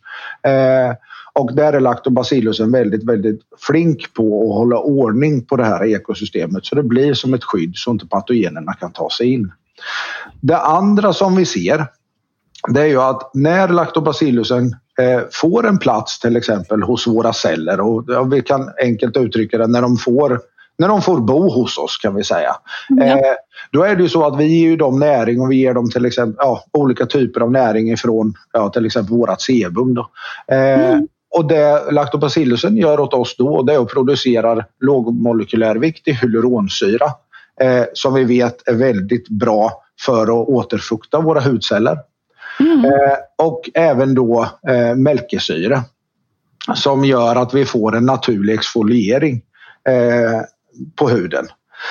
Eh, 0.43 0.95
och 1.33 1.55
där 1.55 1.73
är 1.73 1.81
lactobacillusen 1.81 2.73
väldigt, 2.73 3.05
väldigt 3.05 3.41
flink 3.59 4.15
på 4.15 4.51
att 4.51 4.55
hålla 4.55 4.79
ordning 4.79 5.45
på 5.45 5.57
det 5.57 5.65
här 5.65 5.85
ekosystemet 5.85 6.65
så 6.65 6.75
det 6.75 6.83
blir 6.83 7.15
som 7.15 7.35
ett 7.35 7.45
skydd 7.45 7.73
så 7.75 7.91
inte 7.91 8.07
patogenerna 8.07 8.73
kan 8.73 8.93
ta 8.93 9.11
sig 9.11 9.33
in. 9.33 9.53
Det 10.41 10.59
andra 10.59 11.13
som 11.13 11.37
vi 11.37 11.47
ser 11.47 11.87
det 12.69 12.81
är 12.81 12.87
ju 12.87 13.01
att 13.01 13.31
när 13.35 13.69
lactobacillusen 13.69 14.77
eh, 15.01 15.21
får 15.33 15.67
en 15.67 15.79
plats 15.79 16.21
till 16.21 16.37
exempel 16.37 16.83
hos 16.83 17.07
våra 17.07 17.33
celler 17.33 17.81
och 17.81 18.33
vi 18.33 18.43
kan 18.43 18.71
enkelt 18.83 19.17
uttrycka 19.17 19.59
det 19.59 19.67
när 19.67 19.83
de 19.83 19.97
får 19.97 20.41
när 20.79 20.89
de 20.89 21.03
får 21.03 21.21
bo 21.21 21.51
hos 21.51 21.79
oss 21.79 21.99
kan 21.99 22.15
vi 22.15 22.25
säga. 22.25 22.57
Mm. 22.91 23.09
Eh, 23.09 23.25
då 23.73 23.83
är 23.83 23.97
det 23.97 24.03
ju 24.03 24.09
så 24.09 24.27
att 24.27 24.39
vi 24.39 24.45
ger 24.45 24.77
dem 24.77 24.99
näring 24.99 25.41
och 25.41 25.51
vi 25.51 25.57
ger 25.57 25.75
dem 25.75 25.91
till 25.91 26.07
exempel 26.07 26.37
ja, 26.39 26.65
olika 26.73 27.07
typer 27.07 27.41
av 27.41 27.51
näring 27.51 27.93
ifrån 27.93 28.35
ja, 28.53 28.69
till 28.69 28.87
exempel 28.87 29.17
vårat 29.17 29.41
sebum. 29.41 29.95
Då. 29.95 30.11
Eh, 30.49 30.91
mm. 30.91 31.07
Och 31.37 31.49
det 31.49 31.93
lactobacillusen 31.93 32.77
gör 32.77 33.01
åt 33.01 33.15
oss 33.15 33.37
då 33.37 33.63
det 33.63 33.75
är 33.75 33.79
att 33.79 33.89
producera 33.89 34.65
lågmolekylärviktig 34.81 36.13
hyaluronsyra 36.13 37.07
eh, 37.61 37.85
som 37.93 38.15
vi 38.15 38.25
vet 38.25 38.69
är 38.69 38.75
väldigt 38.75 39.29
bra 39.29 39.83
för 40.07 40.23
att 40.23 40.49
återfukta 40.49 41.21
våra 41.21 41.41
hudceller. 41.41 41.99
Mm. 42.61 42.85
Eh, 42.85 43.17
och 43.39 43.71
även 43.75 44.15
då 44.15 44.49
eh, 44.69 44.95
mälkesyre 44.95 45.83
som 46.75 47.05
gör 47.05 47.37
att 47.37 47.55
vi 47.55 47.65
får 47.65 47.97
en 47.97 48.07
naturlig 48.07 48.55
exfoliering 48.55 49.43
eh, 49.89 50.41
på 50.97 51.09
huden. 51.09 51.47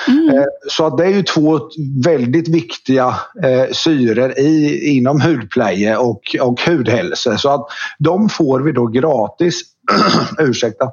Mm. 0.08 0.36
Eh, 0.38 0.44
så 0.68 0.96
det 0.96 1.04
är 1.04 1.10
ju 1.10 1.22
två 1.22 1.60
väldigt 2.04 2.48
viktiga 2.48 3.16
eh, 3.42 3.72
syror 3.72 4.38
i, 4.38 4.84
inom 4.96 5.20
hudpleje 5.20 5.96
och, 5.96 6.36
och 6.40 6.60
hudhälsa. 6.60 7.38
Så 7.38 7.50
att 7.50 7.66
de 7.98 8.28
får 8.28 8.60
vi 8.60 8.72
då 8.72 8.86
gratis, 8.86 9.62
ursäkta, 10.38 10.84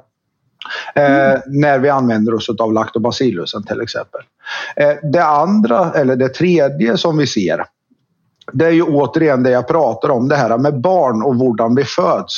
eh, 0.94 1.30
mm. 1.30 1.40
när 1.46 1.78
vi 1.78 1.88
använder 1.88 2.34
oss 2.34 2.48
av 2.48 2.72
lactobacillusen 2.72 3.64
till 3.64 3.80
exempel. 3.80 4.20
Eh, 4.76 4.94
det 5.12 5.24
andra, 5.24 5.92
eller 5.92 6.16
det 6.16 6.28
tredje 6.28 6.96
som 6.96 7.16
vi 7.16 7.26
ser 7.26 7.64
det 8.52 8.66
är 8.66 8.70
ju 8.70 8.82
återigen 8.82 9.42
det 9.42 9.50
jag 9.50 9.68
pratar 9.68 10.08
om, 10.08 10.28
det 10.28 10.36
här 10.36 10.58
med 10.58 10.80
barn 10.80 11.22
och 11.22 11.34
hur 11.34 11.76
vi 11.76 11.84
föds. 11.84 12.34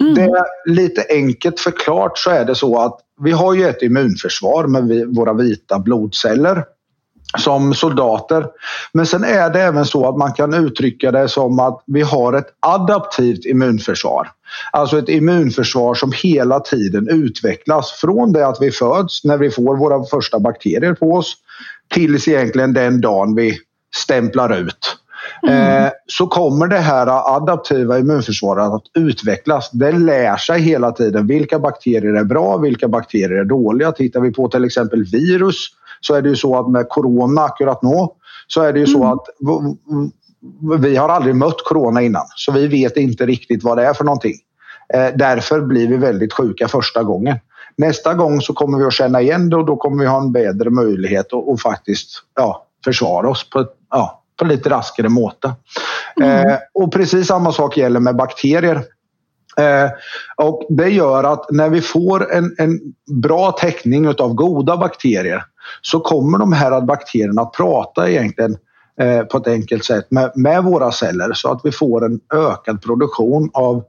Mm. 0.00 0.14
Det 0.14 0.22
är 0.22 0.44
lite 0.70 1.06
enkelt 1.10 1.60
förklart 1.60 2.18
så 2.18 2.30
är 2.30 2.44
det 2.44 2.54
så 2.54 2.80
att 2.80 3.00
vi 3.20 3.32
har 3.32 3.54
ju 3.54 3.68
ett 3.68 3.82
immunförsvar 3.82 4.66
med 4.66 5.06
våra 5.16 5.32
vita 5.32 5.78
blodceller 5.78 6.64
som 7.38 7.74
soldater. 7.74 8.46
Men 8.92 9.06
sen 9.06 9.24
är 9.24 9.50
det 9.50 9.62
även 9.62 9.86
så 9.86 10.08
att 10.08 10.16
man 10.16 10.32
kan 10.32 10.54
uttrycka 10.54 11.10
det 11.10 11.28
som 11.28 11.58
att 11.58 11.82
vi 11.86 12.02
har 12.02 12.32
ett 12.32 12.48
adaptivt 12.60 13.44
immunförsvar. 13.44 14.30
Alltså 14.72 14.98
ett 14.98 15.08
immunförsvar 15.08 15.94
som 15.94 16.12
hela 16.22 16.60
tiden 16.60 17.08
utvecklas 17.08 17.92
från 17.92 18.32
det 18.32 18.46
att 18.46 18.58
vi 18.60 18.70
föds, 18.70 19.24
när 19.24 19.38
vi 19.38 19.50
får 19.50 19.76
våra 19.76 20.04
första 20.04 20.40
bakterier 20.40 20.94
på 20.94 21.12
oss, 21.12 21.36
tills 21.88 22.28
egentligen 22.28 22.72
den 22.72 23.00
dagen 23.00 23.34
vi 23.34 23.58
stämplar 23.96 24.56
ut. 24.56 24.98
Mm. 25.42 25.90
Så 26.06 26.26
kommer 26.26 26.66
det 26.66 26.78
här 26.78 27.36
adaptiva 27.36 27.98
immunförsvaret 27.98 28.72
att 28.72 28.82
utvecklas. 28.94 29.70
Det 29.70 29.92
lär 29.92 30.36
sig 30.36 30.60
hela 30.60 30.92
tiden 30.92 31.26
vilka 31.26 31.58
bakterier 31.58 32.14
är 32.14 32.24
bra, 32.24 32.56
vilka 32.56 32.88
bakterier 32.88 33.40
är 33.40 33.44
dåliga. 33.44 33.92
Tittar 33.92 34.20
vi 34.20 34.32
på 34.32 34.48
till 34.48 34.64
exempel 34.64 35.04
virus 35.04 35.56
så 36.00 36.14
är 36.14 36.22
det 36.22 36.28
ju 36.28 36.36
så 36.36 36.58
att 36.58 36.70
med 36.70 36.88
corona 36.88 37.42
akkurat 37.42 37.82
nu 37.82 38.08
så 38.46 38.62
är 38.62 38.72
det 38.72 38.80
ju 38.80 38.86
så 38.86 39.02
mm. 39.02 39.12
att 39.12 39.26
vi 40.80 40.96
har 40.96 41.08
aldrig 41.08 41.34
mött 41.34 41.64
corona 41.64 42.02
innan 42.02 42.24
så 42.36 42.52
vi 42.52 42.66
vet 42.66 42.96
inte 42.96 43.26
riktigt 43.26 43.64
vad 43.64 43.78
det 43.78 43.84
är 43.84 43.94
för 43.94 44.04
någonting. 44.04 44.34
Eh, 44.94 45.08
därför 45.14 45.60
blir 45.60 45.88
vi 45.88 45.96
väldigt 45.96 46.32
sjuka 46.32 46.68
första 46.68 47.02
gången. 47.02 47.38
Nästa 47.76 48.14
gång 48.14 48.40
så 48.40 48.52
kommer 48.52 48.78
vi 48.78 48.84
att 48.84 48.92
känna 48.92 49.20
igen 49.20 49.50
det 49.50 49.56
och 49.56 49.66
då 49.66 49.76
kommer 49.76 50.02
vi 50.02 50.08
ha 50.08 50.20
en 50.20 50.32
bättre 50.32 50.70
möjlighet 50.70 51.26
att, 51.32 51.62
faktiskt 51.62 52.08
ja, 52.36 52.66
försvara 52.84 53.30
oss 53.30 53.50
på, 53.50 53.66
ja, 53.90 54.17
på 54.38 54.44
lite 54.44 54.70
raskare 54.70 55.08
måte. 55.08 55.52
Mm. 56.20 56.48
Eh, 56.48 56.58
och 56.74 56.92
precis 56.92 57.26
samma 57.26 57.52
sak 57.52 57.76
gäller 57.76 58.00
med 58.00 58.16
bakterier. 58.16 58.82
Eh, 59.58 59.90
och 60.36 60.66
det 60.68 60.88
gör 60.88 61.24
att 61.24 61.50
när 61.50 61.68
vi 61.68 61.80
får 61.80 62.32
en, 62.32 62.54
en 62.58 62.80
bra 63.22 63.52
täckning 63.52 64.08
av 64.08 64.34
goda 64.34 64.76
bakterier 64.76 65.44
så 65.82 66.00
kommer 66.00 66.38
de 66.38 66.52
här 66.52 66.80
bakterierna 66.80 67.42
att 67.42 67.52
prata 67.52 68.10
egentligen 68.10 68.56
eh, 69.00 69.22
på 69.22 69.38
ett 69.38 69.46
enkelt 69.46 69.84
sätt 69.84 70.10
med, 70.10 70.32
med 70.34 70.64
våra 70.64 70.92
celler 70.92 71.32
så 71.32 71.52
att 71.52 71.60
vi 71.64 71.72
får 71.72 72.04
en 72.04 72.20
ökad 72.34 72.82
produktion 72.82 73.50
av 73.54 73.84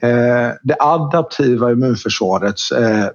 Eh, 0.00 0.50
det 0.62 0.76
adaptiva 0.78 1.72
immunförsvarets 1.72 2.72
eh, 2.72 3.08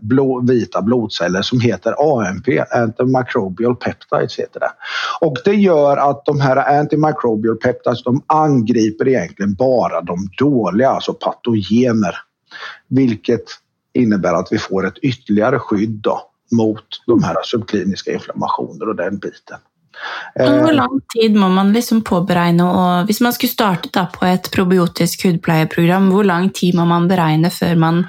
vita 0.44 0.82
blodceller 0.82 1.42
som 1.42 1.60
heter 1.60 1.96
AMP, 1.98 2.48
Antimicrobial 2.72 3.76
Peptides 3.76 4.40
heter 4.40 4.60
det. 4.60 4.72
Och 5.22 5.38
det 5.46 5.56
gör 5.56 5.98
att 5.98 6.26
de 6.26 6.42
här 6.42 6.80
Antimicrobial 6.80 7.56
Peptides 7.56 8.04
de 8.04 8.24
angriper 8.28 9.08
egentligen 9.08 9.54
bara 9.54 10.02
de 10.02 10.30
dåliga, 10.38 10.90
alltså 10.90 11.13
patogener. 11.13 12.16
Vilket 12.88 13.46
innebär 13.94 14.34
att 14.34 14.48
vi 14.52 14.58
får 14.58 14.88
ett 14.88 14.98
ytterligare 14.98 15.60
skydd 15.60 16.02
då, 16.02 16.22
mot 16.52 16.86
de 17.08 17.24
här 17.24 17.36
subkliniska 17.44 18.12
inflammationer 18.12 18.90
och 18.90 18.96
den 18.96 19.18
biten. 19.18 19.58
Men 20.36 20.60
Hvor 20.62 20.74
lang 20.74 21.00
tid 21.14 21.36
må 21.36 21.48
man 21.50 21.72
liksom 21.74 22.04
påberegne? 22.06 22.66
Og 22.66 23.08
hvis 23.10 23.22
man 23.26 23.34
skulle 23.34 23.54
startet 23.54 23.94
da 23.98 24.06
på 24.14 24.26
et 24.30 24.52
probiotisk 24.54 25.26
hudpleieprogram, 25.26 26.12
hvor 26.14 26.28
lang 26.28 26.52
tid 26.54 26.78
må 26.78 26.86
man 26.86 27.08
beregne 27.10 27.50
før 27.54 27.80
man 27.82 28.04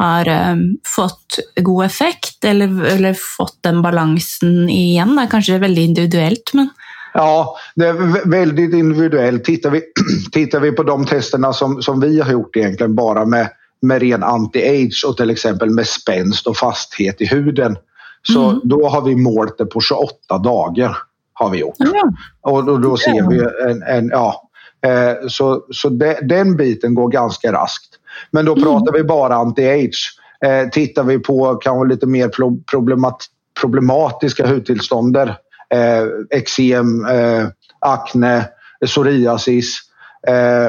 har 0.00 0.28
um, 0.52 0.64
fått 0.84 1.40
god 1.56 1.86
effekt, 1.86 2.44
eller, 2.44 2.74
eller, 2.92 3.16
fått 3.16 3.56
den 3.64 3.80
balansen 3.84 4.68
igjen? 4.68 5.16
Det 5.16 5.24
er 5.24 5.32
kanskje 5.32 5.62
veldig 5.64 5.88
individuelt, 5.92 6.54
men 6.58 6.70
Ja, 7.12 7.56
det 7.74 7.86
är 7.86 8.28
väldigt 8.30 8.74
individuellt. 8.74 9.44
Tittar 9.44 9.70
vi, 9.70 9.82
tittar 10.32 10.60
vi 10.60 10.72
på 10.72 10.82
de 10.82 11.06
testerna 11.06 11.52
som, 11.52 11.82
som 11.82 12.00
vi 12.00 12.20
har 12.20 12.32
gjort 12.32 12.56
egentligen 12.56 12.94
bara 12.94 13.24
med, 13.24 13.48
med 13.82 14.02
ren 14.02 14.24
anti-age 14.24 15.04
och 15.08 15.16
till 15.16 15.30
exempel 15.30 15.70
med 15.70 15.86
spänst 15.86 16.46
och 16.46 16.56
fasthet 16.56 17.20
i 17.20 17.26
huden. 17.26 17.76
Så 18.22 18.48
mm. 18.48 18.60
då 18.64 18.88
har 18.88 19.02
vi 19.02 19.16
målt 19.16 19.58
det 19.58 19.66
på 19.66 19.80
28 19.80 20.38
dagar. 20.38 20.96
Har 21.40 21.50
vi 21.50 21.58
gjort. 21.58 21.74
Ja. 21.78 22.12
Och 22.40 22.64
då, 22.64 22.78
då 22.78 22.96
ser 22.96 23.28
vi 23.28 23.70
en, 23.70 23.82
en 23.82 24.08
ja, 24.08 24.50
eh, 24.86 25.28
så, 25.28 25.64
så 25.70 25.88
de, 25.88 26.16
den 26.22 26.56
biten 26.56 26.94
går 26.94 27.08
ganska 27.08 27.52
raskt. 27.52 27.94
Men 28.30 28.44
då 28.44 28.52
mm. 28.52 28.64
pratar 28.64 28.92
vi 28.92 29.04
bara 29.04 29.34
anti-age. 29.34 30.16
Eh, 30.44 30.68
tittar 30.68 31.04
vi 31.04 31.18
på 31.18 31.54
kanske 31.54 31.94
lite 31.94 32.06
mer 32.06 32.30
problemat, 32.70 33.26
problematiska 33.60 34.46
hudtillstånder 34.46 35.36
eh, 35.74 36.04
eksem, 36.30 37.06
eh, 37.06 37.46
akne, 37.78 38.48
psoriasis. 38.86 39.78
Eh, 40.26 40.68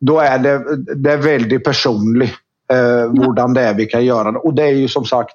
då 0.00 0.20
är 0.20 0.38
det, 0.38 0.76
det 0.94 1.12
är 1.12 1.18
väldigt 1.18 1.64
personligt 1.64 2.34
eh, 2.72 3.24
hvordan 3.24 3.54
det 3.54 3.60
är 3.60 3.74
vi 3.74 3.86
kan 3.86 4.04
göra. 4.04 4.38
Och 4.38 4.54
det 4.54 4.62
är 4.62 4.72
ju 4.72 4.88
som 4.88 5.04
sagt, 5.04 5.34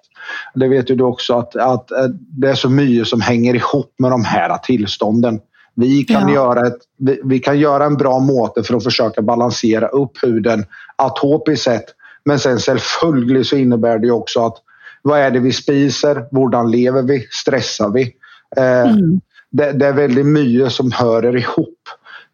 det 0.56 0.68
vet 0.68 0.90
ju 0.90 0.96
du 0.96 1.04
också, 1.04 1.34
att, 1.34 1.56
att, 1.56 1.92
att 1.92 2.12
det 2.14 2.50
är 2.50 2.56
så 2.56 2.70
mycket 2.70 3.08
som 3.08 3.22
hänger 3.22 3.56
ihop 3.56 3.94
med 3.98 4.12
de 4.12 4.24
här 4.24 4.58
tillstånden. 4.58 5.40
Vi 5.76 6.04
kan, 6.04 6.28
ja. 6.28 6.34
göra 6.34 6.68
ett, 6.68 6.78
vi, 6.98 7.22
vi, 7.24 7.40
kan 7.40 7.60
göra 7.60 7.86
en 7.86 7.98
bra 7.98 8.20
måte 8.20 8.64
för 8.64 8.74
att 8.74 8.84
försöka 8.84 9.22
balansera 9.22 9.88
upp 9.88 10.24
huden 10.24 10.66
atopiskt 10.96 11.64
sett. 11.64 11.86
Men 12.26 12.40
sen 12.40 12.60
självföljligt 12.60 13.48
så 13.48 13.56
innebär 13.56 14.00
det 14.00 14.12
också 14.12 14.46
att 14.46 14.58
vad 15.02 15.20
är 15.20 15.32
det 15.32 15.40
vi 15.40 15.52
spiser? 15.52 16.16
Hur 16.32 16.70
lever 16.70 17.02
vi? 17.02 17.28
Stressar 17.32 17.90
vi? 17.90 18.14
Eh, 18.58 18.92
mm. 18.92 19.22
det, 19.52 19.72
det, 19.72 19.86
är 19.86 19.94
väldigt 19.94 20.26
mycket 20.26 20.72
som 20.72 20.92
hör 20.92 21.36
ihop 21.36 21.80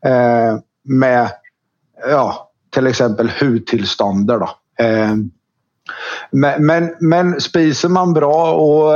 eh, 0.06 0.60
med 0.84 1.30
ja, 2.10 2.52
till 2.74 2.88
exempel 2.88 3.32
hudtillstånd. 3.40 4.28
Då. 4.28 4.50
Ehm, 4.80 5.32
men, 6.32 6.66
men, 6.66 6.96
men, 7.00 7.42
spiser 7.42 7.90
man 7.90 8.14
bra 8.14 8.54
och 8.54 8.94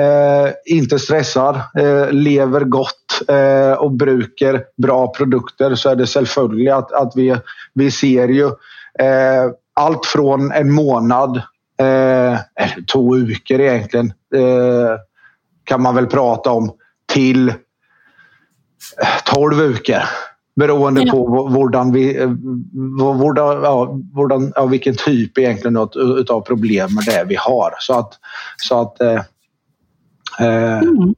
eh, 0.00 0.52
inte 0.64 0.98
stressar, 0.98 1.62
eh, 1.78 2.10
lever 2.10 2.60
gott 2.60 3.22
eh, 3.28 3.72
och 3.72 3.92
brukar 3.92 4.64
bra 4.76 5.12
produkter 5.12 5.74
så 5.74 5.90
är 5.90 5.96
det 5.96 6.06
självföljligt 6.06 6.72
att, 6.72 6.92
att 6.92 7.12
vi, 7.16 7.36
vi 7.74 7.90
ser 7.90 8.28
ju 8.28 8.46
eh, 8.98 9.50
allt 9.74 10.06
från 10.06 10.52
en 10.52 10.72
månad, 10.72 11.36
eh, 11.80 12.32
eller 12.32 12.86
två 12.92 13.16
veckor 13.16 13.60
egentligen, 13.60 14.12
eh, 14.34 14.96
kan 15.64 15.82
man 15.82 15.94
väl 15.94 16.06
prata 16.06 16.50
om 16.50 16.72
till 17.12 17.54
12 19.24 19.56
veckor. 19.56 20.02
Beroende 20.58 21.02
ja. 21.02 21.12
på 21.12 21.48
hvordan 21.50 21.92
vi, 21.92 22.04
hvordan, 22.98 23.62
ja, 23.62 23.98
hvordan, 24.14 24.52
ja, 24.56 24.66
vilken 24.66 24.94
typ 24.94 25.38
egentligen 25.38 25.76
av 25.76 26.40
problem 26.40 26.88
det 27.06 27.12
är 27.12 27.24
vi 27.24 27.36
har. 27.38 27.74
Så 27.78 27.98
att, 27.98 28.12
så 28.56 28.80
att 28.80 29.00
eh, 29.00 29.20
eh, 30.40 30.78
mm. 30.78 31.14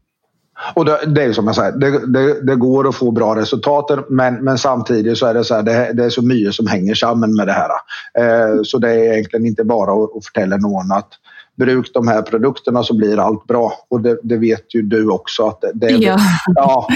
Och 0.74 0.84
det, 0.84 0.98
det, 1.06 1.22
är 1.22 1.32
som 1.32 1.46
jag 1.46 1.56
säger, 1.56 1.72
det, 1.72 2.06
det, 2.06 2.46
det, 2.46 2.56
går 2.56 2.88
att 2.88 2.94
få 2.94 3.10
bra 3.10 3.36
resultat 3.36 4.06
men, 4.08 4.44
men 4.44 4.58
samtidigt 4.58 5.18
så 5.18 5.26
är 5.26 5.34
det 5.34 5.44
så 5.44 5.54
här, 5.54 5.62
det, 5.92 6.04
är 6.04 6.10
så 6.10 6.22
mycket 6.22 6.54
som 6.54 6.66
hänger 6.66 6.94
samman 6.94 7.36
med 7.36 7.46
det 7.46 7.52
här. 7.52 7.70
Eh, 8.18 8.62
så 8.62 8.78
det 8.78 8.90
är 8.90 9.12
egentligen 9.12 9.46
inte 9.46 9.64
bara 9.64 10.04
att, 10.04 10.16
att 10.16 10.24
förtälla 10.24 10.56
någon 10.56 10.92
att 10.92 11.08
bruk 11.56 11.90
de 11.94 12.08
här 12.08 12.22
produkterna 12.22 12.82
så 12.82 12.96
blir 12.96 13.18
allt 13.18 13.46
bra. 13.46 13.72
Och 13.88 14.00
det, 14.00 14.36
vet 14.36 14.74
ju 14.74 14.82
du 14.82 15.08
också 15.08 15.46
att 15.46 15.60
det, 15.60 15.72
det, 15.74 15.90
ja. 15.90 16.18
Ja, 16.54 16.86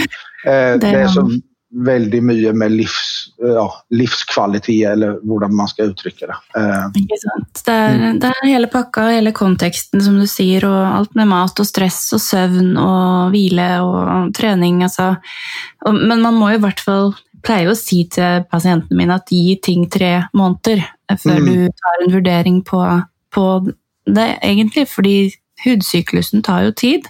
eh, 0.47 0.79
det 0.79 0.87
är 0.87 1.09
så 1.09 1.31
väldigt 1.75 2.23
mycket 2.23 2.57
med 2.57 2.73
livs, 2.73 3.27
ja, 3.37 3.75
livskvalitet 3.91 4.91
eller 4.91 5.09
hur 5.09 5.49
man 5.49 5.69
ska 5.69 5.83
uttrycka 5.83 6.27
det. 6.27 6.61
Eh. 6.61 6.91
Det 7.65 7.71
är, 7.71 7.95
mm. 7.95 8.19
det 8.21 8.27
är 8.27 8.47
hela 8.47 8.67
pakka, 8.67 9.09
hela 9.09 9.33
kontexten 9.33 10.03
som 10.03 10.21
du 10.21 10.27
säger 10.27 10.65
och 10.65 10.87
allt 10.87 11.15
med 11.15 11.29
mat 11.29 11.61
och 11.61 11.67
stress 11.67 12.13
och 12.13 12.21
sömn 12.21 12.77
och 12.77 13.35
vila 13.35 13.83
och 13.83 14.35
träning. 14.35 14.83
Alltså. 14.83 15.17
Men 15.91 16.21
man 16.21 16.35
måste 16.35 16.55
i 16.55 16.59
vart 16.59 16.81
fall 16.81 17.15
pleier 17.45 17.71
å 17.71 17.77
si 17.77 18.05
til 18.09 18.45
pasientene 18.51 18.97
mine 18.97 19.19
at 19.19 19.33
gi 19.33 19.59
ting 19.63 19.85
tre 19.93 20.25
måneder 20.33 20.81
før 21.21 21.41
mm. 21.41 21.49
du 21.49 21.67
tar 21.83 22.05
en 22.05 22.15
vurdering 22.15 22.63
på, 22.65 22.81
på 23.35 23.45
det 24.07 24.29
egentlig, 24.43 24.89
fordi 24.89 25.17
hudsyklusen 25.65 26.43
tar 26.43 26.69
jo 26.69 26.73
tid. 26.77 27.09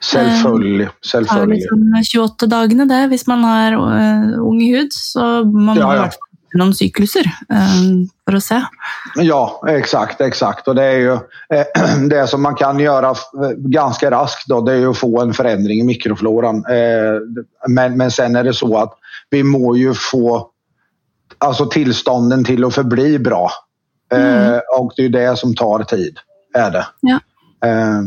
Selvfølgelig. 0.00 0.88
Selvfølgelig. 1.04 1.60
Det 1.60 1.68
tar 1.68 1.86
liksom 1.86 2.04
28 2.12 2.46
dagene, 2.46 2.88
det. 2.88 3.02
Hvis 3.08 3.26
man 3.26 3.44
har 3.44 3.76
uh, 3.76 4.38
ung 4.42 4.60
hud, 4.60 4.92
så 4.92 5.44
man 5.44 5.76
ja, 5.76 5.90
må 5.94 6.08
noen 6.56 6.74
sykluser 6.74 7.26
uh, 7.52 8.06
för 8.24 8.36
att 8.36 8.44
se. 8.44 8.60
Ja, 9.16 9.62
exakt, 9.68 10.20
exakt. 10.20 10.68
Och 10.68 10.74
det 10.74 10.84
är 10.84 10.98
ju 10.98 11.12
eh, 11.12 11.66
det 12.10 12.26
som 12.26 12.42
man 12.42 12.54
kan 12.54 12.78
göra 12.78 13.14
ganska 13.56 14.10
raskt 14.10 14.48
då, 14.48 14.60
det 14.60 14.72
är 14.72 14.76
ju 14.76 14.90
att 14.90 14.98
få 14.98 15.20
en 15.20 15.34
förändring 15.34 15.80
i 15.80 15.84
mikrofloran. 15.84 16.56
Eh, 16.56 17.20
men, 17.68 17.96
men 17.96 18.10
sen 18.10 18.36
är 18.36 18.44
det 18.44 18.54
så 18.54 18.76
att 18.78 18.92
vi 19.30 19.42
må 19.42 19.76
ju 19.76 19.94
få 19.94 20.50
alltså 21.38 21.66
tillstånden 21.66 22.44
till 22.44 22.64
att 22.64 22.74
förbli 22.74 23.18
bra. 23.18 23.50
Mm. 24.12 24.52
Eh, 24.54 24.60
och 24.78 24.92
det 24.96 25.04
är 25.04 25.08
det 25.08 25.36
som 25.36 25.54
tar 25.54 25.84
tid. 25.84 26.18
Är 26.54 26.70
det. 26.70 26.86
Ja. 27.00 27.20
Eh. 27.64 28.02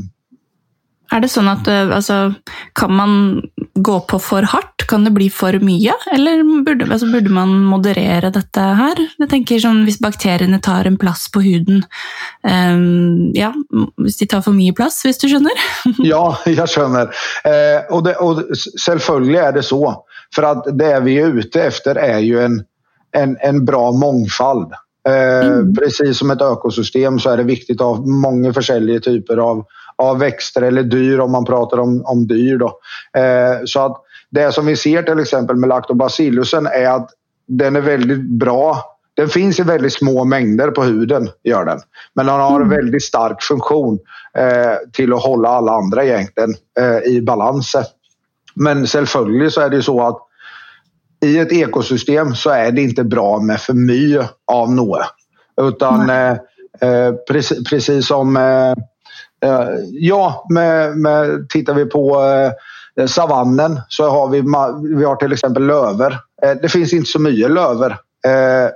Är 1.12 1.20
det 1.20 1.30
så 1.30 1.50
att 1.50 1.68
eh, 1.68 1.96
alltså, 1.96 2.34
kan 2.74 2.96
man 2.96 3.42
gå 3.74 4.00
på 4.00 4.20
för 4.20 4.44
hårt? 4.44 4.88
Kan 4.88 5.04
det 5.04 5.12
bli 5.12 5.30
för 5.30 5.60
mycket? 5.60 5.96
Eller 6.12 6.64
borde, 6.64 6.92
alltså, 6.92 7.12
borde 7.12 7.30
man 7.30 7.64
moderera 7.64 8.30
detta 8.30 8.62
här? 8.62 8.96
Jag 9.18 9.30
tänker 9.30 9.60
som 9.60 9.72
om 9.72 9.90
bakterierna 10.00 10.60
tar 10.60 10.86
en 10.86 10.98
plats 10.98 11.32
på 11.32 11.42
huden. 11.42 11.84
Um, 12.44 13.32
ja, 13.34 13.54
om 13.70 13.92
de 14.20 14.26
tar 14.26 14.42
för 14.42 14.52
mycket 14.52 14.76
plats, 14.76 15.06
om 15.06 15.14
du 15.22 15.30
känner? 15.30 15.52
ja, 15.98 16.38
jag 16.46 16.70
känner. 16.70 17.02
Eh, 17.44 17.96
och, 17.96 18.04
det, 18.04 18.16
och 18.16 18.44
självföljligt 18.86 19.42
är 19.42 19.52
det 19.52 19.64
så. 19.64 20.06
För 20.36 20.44
att 20.44 20.80
det 20.80 21.00
vi 21.00 21.20
är 21.20 21.28
ute 21.28 21.64
efter 21.64 21.96
är 21.96 22.20
ju 22.20 22.42
en, 22.42 22.64
en, 23.12 23.38
en 23.42 23.66
bra 23.66 23.92
mångfald. 23.92 24.74
Eh, 25.08 25.48
mm. 25.48 25.76
Precis 25.76 26.18
som 26.18 26.32
ett 26.32 26.42
ökosystem 26.42 27.20
så 27.20 27.30
är 27.30 27.38
det 27.38 27.44
viktigt 27.44 27.82
att 27.82 27.88
ha 27.88 28.06
många 28.06 28.54
olika 28.70 29.00
typer 29.00 29.38
av, 29.38 29.66
av 29.96 30.20
växter 30.20 30.62
eller 30.62 30.84
dyr 30.84 31.20
om 31.20 31.32
man 31.32 31.46
pratar 31.46 31.78
om, 31.78 32.06
om 32.06 32.28
dyr. 32.28 32.58
Då. 32.58 32.80
Eh, 33.20 33.66
så 33.66 33.80
att 33.80 34.02
det 34.30 34.52
som 34.52 34.66
vi 34.66 34.76
ser 34.76 35.04
till 35.04 35.20
exempel 35.20 35.56
med 35.56 35.70
lactobacillusen 35.70 36.68
är 36.68 36.90
att 36.90 37.10
den 37.48 37.76
är 37.76 37.82
väldigt 37.82 38.22
bra. 38.40 38.84
Den 39.14 39.30
finns 39.30 39.60
i 39.60 39.64
väldigt 39.64 39.94
små 39.94 40.24
mängder 40.24 40.72
på 40.72 40.84
huden, 40.84 41.30
gör 41.44 41.66
den. 41.66 41.80
Men 42.14 42.26
den 42.26 42.36
har 42.36 42.50
en 42.60 42.66
mm. 42.66 42.70
väldigt 42.70 43.04
stark 43.04 43.44
funktion 43.44 44.00
eh, 44.38 44.92
till 44.94 45.14
att 45.14 45.24
hålla 45.24 45.50
alla 45.50 45.72
andra 45.72 46.06
egentligen 46.06 46.56
eh, 46.80 46.98
i 46.98 47.22
balans. 47.22 47.76
Men 48.56 48.88
självföljligt 48.88 49.54
så 49.54 49.62
är 49.62 49.70
det 49.70 49.84
så 49.84 50.02
att 50.02 50.29
i 51.22 51.38
ett 51.38 51.52
ekosystem 51.52 52.36
så 52.36 52.50
är 52.50 52.72
det 52.72 52.82
inte 52.82 53.04
bra 53.04 53.40
med 53.40 53.62
för 53.62 53.74
mycket 53.74 54.30
av 54.52 54.72
något. 54.72 55.02
Utan 55.62 56.10
eh, 56.10 56.32
eh, 56.82 57.14
precis, 57.30 57.70
precis, 57.70 58.08
som 58.08 58.38
eh, 58.38 58.72
eh, 59.50 59.70
ja, 59.92 60.46
med, 60.50 60.98
med, 60.98 61.50
tittar 61.50 61.74
vi 61.74 61.86
på 61.86 62.24
eh, 62.98 63.06
savannen 63.06 63.80
så 63.88 64.10
har 64.10 64.28
vi, 64.28 64.42
vi 64.98 65.06
har 65.06 65.16
till 65.16 65.34
exempel 65.34 65.66
löver. 65.66 66.20
Eh, 66.44 66.52
det 66.62 66.70
finns 66.70 66.94
inte 66.94 67.10
så 67.10 67.20
mycket 67.20 67.52
löver 67.52 67.98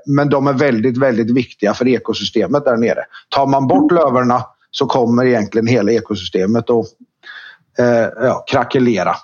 men 0.05 0.29
de 0.29 0.47
är 0.47 0.53
väldigt, 0.53 0.97
väldigt 0.97 1.31
viktiga 1.31 1.73
för 1.73 1.87
ekosystemet 1.87 2.65
där 2.65 2.77
nere. 2.77 3.05
Tar 3.29 3.47
man 3.47 3.67
bort 3.67 3.91
mm. 3.91 4.03
löverna 4.03 4.45
så 4.71 4.85
kommer 4.85 5.25
egentligen 5.25 5.67
hela 5.67 5.91
ekosystemet 5.91 6.69
att 6.69 6.85
ja, 8.21 8.43
krackelera. 8.47 9.15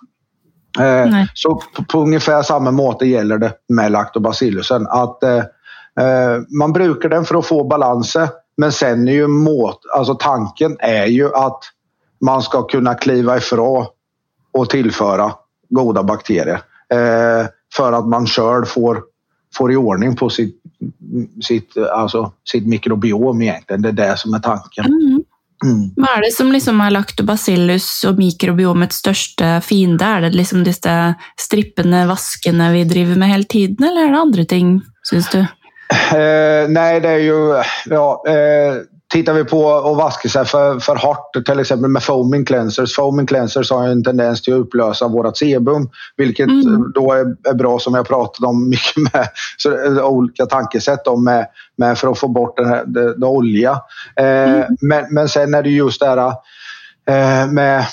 Eh, 0.79 1.25
så 1.33 1.55
på, 1.55 1.83
på, 1.83 2.01
ungefär 2.01 2.43
samma 2.43 2.71
måte 2.71 3.05
gäller 3.05 3.37
det 3.37 3.53
med 3.69 3.91
lactobacillusen. 3.91 4.87
Att 4.87 5.23
eh, 5.23 5.37
eh, 5.99 6.41
man 6.59 6.73
brukar 6.73 7.09
den 7.09 7.25
för 7.25 7.35
att 7.35 7.45
få 7.45 7.63
balanser 7.63 8.29
men 8.57 8.71
sen 8.71 9.07
är 9.07 9.11
ju 9.11 9.27
måt, 9.27 9.81
alltså 9.95 10.15
tanken 10.15 10.77
är 10.79 11.05
ju 11.05 11.35
att 11.35 11.59
man 12.21 12.41
ska 12.41 12.61
kunna 12.61 12.95
kliva 12.95 13.37
ifrån 13.37 13.85
och 14.51 14.69
tillföra 14.69 15.31
goda 15.69 16.03
bakterier. 16.03 16.61
Eh, 16.93 17.47
för 17.73 17.91
att 17.93 18.07
man 18.07 18.27
själv 18.27 18.65
får, 18.65 19.03
får 19.55 19.71
i 19.71 19.75
ordning 19.75 20.15
på 20.15 20.29
sitt, 20.29 20.61
sitt, 21.43 21.77
alltså, 21.77 22.31
sitt 22.51 22.67
mikrobiom 22.67 23.41
egentligen. 23.41 23.81
Det 23.81 23.89
är 23.89 23.93
det 23.93 24.17
som 24.17 24.33
är 24.33 24.39
tanken. 24.39 24.85
Mm. 24.85 25.23
Mm. 25.65 25.93
Vad 25.95 26.09
är 26.09 26.21
det 26.21 26.31
som 26.31 26.51
liksom 26.51 26.81
är 26.81 26.89
lactobacillus 26.89 28.03
och 28.03 28.15
mikrobiomets 28.15 28.95
största 28.95 29.61
fiende? 29.61 30.05
Är 30.05 30.21
det 30.21 30.29
liksom 30.29 30.63
dessa 30.63 31.15
strippande 31.37 32.05
vaskarna 32.05 32.71
vi 32.71 32.83
driver 32.83 33.15
med 33.15 33.29
hela 33.29 33.43
tiden 33.43 33.87
eller 33.87 34.01
är 34.01 34.11
det 34.11 34.17
andra 34.17 34.45
ting, 34.45 34.81
syns 35.09 35.29
du? 35.29 35.39
Eh, 35.89 36.69
nej, 36.69 36.99
det 36.99 37.09
är 37.09 37.17
ju... 37.17 37.63
Ja, 37.85 38.23
eh, 38.27 38.75
tittar 39.09 39.33
vi 39.33 39.43
på 39.43 39.73
att 39.73 39.97
vaska 39.97 40.29
sig 40.29 40.45
för, 40.45 40.79
för 40.79 40.95
hårt, 40.95 41.45
till 41.45 41.59
exempel 41.59 41.89
med 41.89 42.03
foaming 42.03 42.45
cleansers. 42.45 42.95
Foaming 42.95 43.25
cleansers 43.25 43.71
har 43.71 43.87
en 43.87 44.03
tendens 44.03 44.41
till 44.41 44.53
att 44.53 44.59
upplösa 44.59 45.07
vårt 45.07 45.37
sebum, 45.37 45.89
vilket 46.17 46.47
mm. 46.47 46.91
då 46.95 47.13
är, 47.13 47.35
är, 47.49 47.53
bra 47.53 47.79
som 47.79 47.93
jag 47.93 48.07
pratat 48.07 48.45
om 48.45 48.69
mycket 48.69 49.13
med 49.13 49.29
så, 49.57 50.03
olika 50.03 50.45
tankesätt 50.45 51.07
om 51.07 51.23
med, 51.23 51.47
med 51.75 51.97
för 51.97 52.11
att 52.11 52.19
få 52.19 52.27
bort 52.27 52.57
den 52.57 52.67
här, 52.67 52.83
det, 52.85 53.17
det 53.17 53.25
olja. 53.25 53.81
Eh, 54.15 54.25
mm. 54.25 54.77
men, 54.81 55.13
men 55.13 55.29
sen 55.29 55.53
är 55.53 55.63
det 55.63 55.69
just 55.69 55.99
det 55.99 56.07
här 56.07 56.33
eh, 57.09 57.51
med 57.51 57.85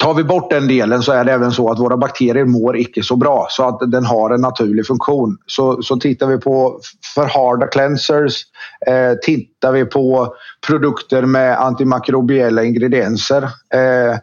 Tar 0.00 0.14
vi 0.14 0.24
bort 0.24 0.50
den 0.50 0.68
delen 0.68 1.02
så 1.02 1.12
är 1.12 1.24
det 1.24 1.32
även 1.32 1.52
så 1.52 1.70
att 1.70 1.78
våra 1.78 1.96
bakterier 1.96 2.44
mår 2.44 2.76
icke 2.76 3.02
så 3.02 3.16
bra 3.16 3.46
så 3.50 3.64
att 3.64 3.90
den 3.90 4.04
har 4.04 4.30
en 4.30 4.40
naturlig 4.40 4.86
funktion. 4.86 5.38
Så, 5.46 5.82
så 5.82 5.96
tittar 5.96 6.26
vi 6.26 6.38
på 6.38 6.80
för 7.14 7.26
harda 7.26 7.66
cleansers, 7.66 8.42
eh, 8.86 9.12
tittar 9.22 9.72
vi 9.72 9.84
på 9.84 10.34
produkter 10.66 11.22
med 11.22 11.60
antimakrobiella 11.60 12.64
ingredienser 12.64 13.42
eh, 13.74 14.18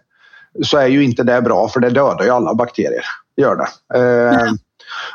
så 0.63 0.78
är 0.78 0.88
ju 0.88 1.04
inte 1.04 1.24
det 1.24 1.42
bra 1.42 1.68
för 1.68 1.80
det 1.80 1.90
dödar 1.90 2.24
ju 2.24 2.30
alla 2.30 2.54
bakterier. 2.54 3.04
Gör 3.38 3.56
det. 3.56 3.98
Eh, 4.00 4.42
mm. 4.42 4.58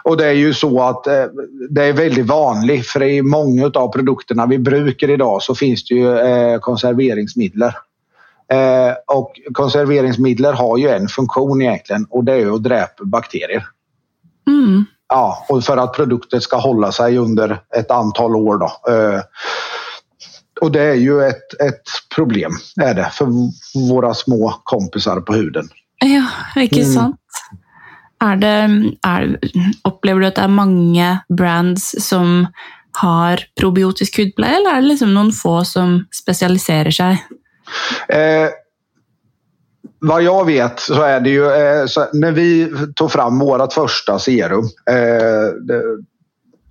Och 0.02 0.16
det 0.16 0.26
är 0.26 0.32
ju 0.32 0.54
så 0.54 0.82
att 0.82 1.06
eh, 1.06 1.24
det 1.70 1.84
är 1.84 1.92
väldigt 1.92 2.26
vanligt 2.26 2.86
för 2.86 3.02
i 3.02 3.22
många 3.22 3.70
av 3.74 3.92
produkterna 3.92 4.46
vi 4.46 4.58
brukar 4.58 5.10
idag 5.10 5.42
så 5.42 5.54
finns 5.54 5.84
det 5.84 5.94
ju 5.94 6.18
eh, 6.18 6.58
konserveringsmedel. 6.58 7.72
Eh, 8.48 8.94
och 9.06 9.40
konserveringsmedel 9.52 10.54
har 10.54 10.78
ju 10.78 10.88
en 10.88 11.08
funktion 11.08 11.62
egentligen 11.62 12.06
och 12.10 12.24
det 12.24 12.32
är 12.32 12.54
att 12.54 12.62
dräpa 12.62 13.04
bakterier. 13.04 13.66
Mm. 14.46 14.84
Ja, 15.08 15.46
och 15.48 15.64
för 15.64 15.76
att 15.76 15.94
produkten 15.94 16.40
ska 16.40 16.56
hålla 16.56 16.92
sig 16.92 17.18
under 17.18 17.60
ett 17.76 17.90
antal 17.90 18.36
år. 18.36 18.58
Då. 18.58 18.92
Eh, 18.92 19.20
och 20.60 20.72
det 20.72 20.82
är 20.82 20.94
ju 20.94 21.22
ett, 21.22 21.60
ett 21.60 21.82
problem 22.14 22.52
är 22.80 22.94
det, 22.94 23.10
för 23.12 23.26
våra 23.88 24.14
små 24.14 24.60
kompisar 24.64 25.20
på 25.20 25.32
huden. 25.32 25.68
Ja, 26.04 26.26
inte 26.62 26.80
mm. 26.80 26.92
sant? 26.92 27.16
Är 28.20 28.36
det, 28.36 28.92
är, 29.02 29.38
upplever 29.84 30.20
du 30.20 30.26
att 30.26 30.34
det 30.34 30.42
är 30.42 30.48
många 30.48 31.18
brands 31.28 31.94
som 31.98 32.46
har 32.92 33.40
probiotisk 33.60 34.18
hudpleie 34.18 34.56
eller 34.56 34.70
är 34.70 34.80
det 34.82 34.88
liksom 34.88 35.14
någon 35.14 35.32
få 35.32 35.64
som 35.64 36.06
specialiserar 36.10 36.90
sig? 36.90 37.26
Eh, 38.08 38.48
vad 39.98 40.22
jag 40.22 40.46
vet 40.46 40.80
så 40.80 41.02
är 41.02 41.20
det 41.20 41.30
ju 41.30 41.44
eh, 41.44 41.86
när 42.12 42.32
vi 42.32 42.72
tog 42.96 43.12
fram 43.12 43.38
vårt 43.38 43.72
första 43.72 44.18
serum 44.18 44.64
eh, 44.90 45.76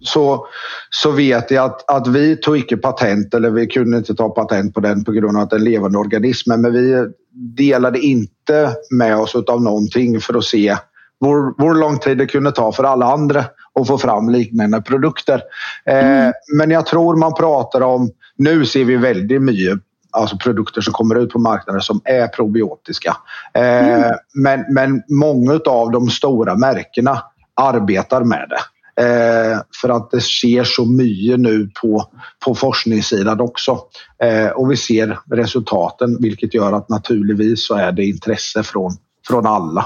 så, 0.02 0.46
så 0.90 1.12
vet 1.12 1.52
jag 1.52 1.66
att, 1.66 1.90
att 1.90 2.08
vi 2.08 2.36
tog 2.36 2.58
icke 2.58 2.78
patent, 2.78 3.34
eller 3.34 3.50
vi 3.50 3.68
kunde 3.68 3.98
inte 3.98 4.16
ta 4.16 4.30
patent 4.30 4.74
på 4.74 4.80
den 4.80 5.04
på 5.04 5.12
grund 5.12 5.38
av 5.38 5.44
att 5.44 5.50
det 5.50 5.56
är 5.56 5.60
en 5.60 5.64
levande 5.64 5.98
organism, 5.98 6.50
men 6.52 6.74
vi 6.74 7.08
delade 7.34 8.00
inte 8.00 8.70
med 8.92 9.18
oss 9.18 9.36
av 9.36 9.62
någonting 9.62 10.20
för 10.20 10.38
att 10.38 10.44
se 10.44 10.78
hur, 11.22 11.64
hur 11.64 11.80
lång 11.80 12.00
tid 12.00 12.18
det 12.18 12.26
kunde 12.26 12.52
ta 12.52 12.72
för 12.72 12.84
alla 12.84 13.06
andra 13.06 13.46
att 13.80 13.88
få 13.88 13.98
fram 13.98 14.30
liknande 14.30 14.82
produkter. 14.82 15.42
Eh, 15.86 16.20
mm. 16.20 16.34
Men 16.58 16.72
jag 16.72 16.86
tror 16.86 17.16
man 17.16 17.34
pratar 17.34 17.82
om, 17.82 18.12
nu 18.36 18.66
ser 18.66 18.86
vi 18.86 18.98
väldigt 18.98 19.42
mycket 19.42 19.80
alltså 20.12 20.38
produkter 20.38 20.82
som 20.82 20.94
kommer 20.94 21.16
ut 21.16 21.30
på 21.30 21.40
marknaden 21.40 21.82
som 21.82 22.02
är 22.06 22.28
probiotiska. 22.28 23.18
Eh, 23.54 23.88
mm. 23.88 24.18
men, 24.34 24.66
men 24.70 25.04
många 25.10 25.60
av 25.66 25.92
de 25.92 26.10
stora 26.10 26.56
märkena 26.56 27.24
arbetar 27.56 28.24
med 28.24 28.50
det. 28.50 28.62
Eh, 28.96 29.60
för 29.82 29.90
att 29.90 30.12
det 30.12 30.22
sker 30.22 30.64
så 30.64 30.86
mycket 30.86 31.40
nu 31.40 31.70
på, 31.82 32.06
på 32.46 32.56
forskningssidan 32.56 33.42
också. 33.42 33.80
Eh, 34.24 34.48
och 34.48 34.72
vi 34.72 34.78
ser 34.78 35.20
resultaten 35.32 36.18
vilket 36.20 36.54
gör 36.54 36.74
att 36.74 36.90
naturligtvis 36.90 37.68
så 37.68 37.76
är 37.76 37.92
det 37.92 38.06
intresse 38.06 38.64
från, 38.64 38.92
från 39.28 39.46
alla. 39.46 39.86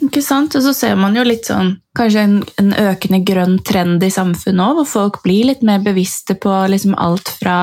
Ikke 0.00 0.22
sant? 0.24 0.54
Og 0.56 0.64
så 0.64 0.72
ser 0.76 0.94
man 0.98 1.16
jo 1.16 1.24
litt 1.26 1.48
sånn 1.48 1.74
Kanskje 1.96 2.22
en, 2.26 2.34
en 2.60 2.72
økende 2.76 3.22
grønn 3.24 3.54
trend 3.64 4.02
i 4.04 4.10
samfunnet 4.12 4.60
òg, 4.60 4.80
hvor 4.80 4.88
folk 4.88 5.14
blir 5.24 5.46
litt 5.48 5.62
mer 5.64 5.80
bevisste 5.80 6.34
på 6.36 6.52
liksom 6.68 6.92
alt 7.00 7.30
fra 7.38 7.54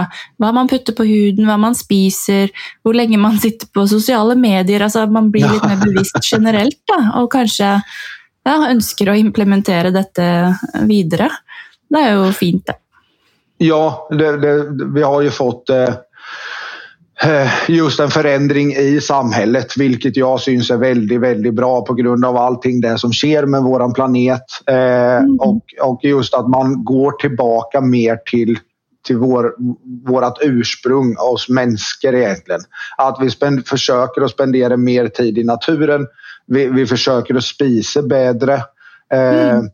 hva 0.42 0.50
man 0.58 0.70
putter 0.72 0.96
på 0.98 1.06
huden, 1.06 1.46
hva 1.46 1.60
man 1.62 1.78
spiser, 1.78 2.50
hvor 2.82 2.98
lenge 2.98 3.20
man 3.22 3.38
sitter 3.38 3.70
på 3.70 3.86
sosiale 3.92 4.34
medier. 4.34 4.82
altså 4.82 5.06
Man 5.06 5.30
blir 5.34 5.46
litt 5.46 5.68
mer 5.70 5.78
bevisst 5.84 6.18
generelt, 6.26 6.80
da, 6.90 6.98
og 7.22 7.30
kanskje 7.36 7.76
ja, 7.78 8.56
ønsker 8.72 9.14
å 9.14 9.20
implementere 9.22 9.94
dette 9.94 10.26
videre. 10.90 11.30
Det 11.94 12.02
er 12.02 12.18
jo 12.18 12.32
fint, 12.34 12.66
det. 12.66 12.80
Ja, 13.70 13.84
det, 14.10 14.32
det, 14.42 14.56
vi 14.98 15.06
har 15.06 15.22
ju 15.22 15.30
fått 15.30 15.70
Eh, 15.70 15.94
just 17.68 18.00
en 18.00 18.10
förändring 18.10 18.74
i 18.74 19.02
samhället, 19.02 19.78
vilket 19.78 20.18
jag 20.18 20.40
syns 20.40 20.72
är 20.72 20.78
väldigt, 20.78 21.22
väldigt 21.22 21.54
bra 21.54 21.86
på 21.86 21.94
grund 21.94 22.26
av 22.26 22.38
allting 22.38 22.82
det 22.82 22.98
som 22.98 23.14
sker 23.14 23.46
med 23.46 23.64
våran 23.64 23.94
planet. 23.94 24.44
Eh, 24.68 25.16
mm. 25.16 25.40
och, 25.40 25.64
och 25.82 26.00
just 26.04 26.34
att 26.34 26.50
man 26.50 26.84
går 26.84 27.12
tillbaka 27.12 27.82
mer 27.82 28.18
till 28.26 28.60
till 29.06 29.18
vår, 29.18 29.54
vårat 30.06 30.38
ursprung, 30.42 31.16
oss 31.18 31.50
människor 31.50 32.16
egentligen. 32.16 32.62
Att 32.98 33.18
vi 33.22 33.30
spend, 33.30 33.68
försöker 33.68 34.22
att 34.22 34.32
spendera 34.32 34.78
mer 34.78 35.08
tid 35.08 35.38
i 35.38 35.44
naturen. 35.44 36.08
Vi, 36.46 36.68
vi 36.68 36.86
försöker 36.86 37.36
att 37.36 37.44
spisa 37.44 38.02
bättre. 38.02 38.54
Eh, 39.14 39.50
mm. 39.50 39.70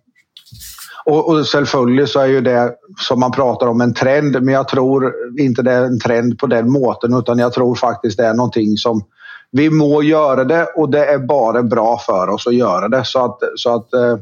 Och, 1.05 1.29
och 1.29 1.45
självföljd 1.45 2.09
så 2.09 2.19
är 2.19 2.25
ju 2.25 2.41
det 2.41 2.73
som 2.97 3.19
man 3.19 3.31
pratar 3.31 3.67
om 3.67 3.81
en 3.81 3.93
trend, 3.93 4.43
men 4.43 4.53
jag 4.53 4.67
tror 4.67 5.13
inte 5.39 5.61
det 5.61 5.71
är 5.71 5.83
en 5.83 5.99
trend 5.99 6.39
på 6.39 6.47
den 6.47 6.71
måten 6.71 7.13
utan 7.13 7.39
jag 7.39 7.53
tror 7.53 7.75
faktiskt 7.75 8.17
det 8.17 8.25
är 8.25 8.33
någonting 8.33 8.77
som 8.77 9.03
vi 9.51 9.69
må 9.69 10.03
göra 10.03 10.43
det 10.43 10.65
och 10.65 10.89
det 10.89 11.05
är 11.05 11.17
bara 11.17 11.63
bra 11.63 11.99
för 12.05 12.29
oss 12.29 12.47
att 12.47 12.55
göra 12.55 12.87
det. 12.87 13.05
Så 13.05 13.25
att, 13.25 13.39
så 13.55 13.75
att 13.75 13.93
eh, 13.93 14.17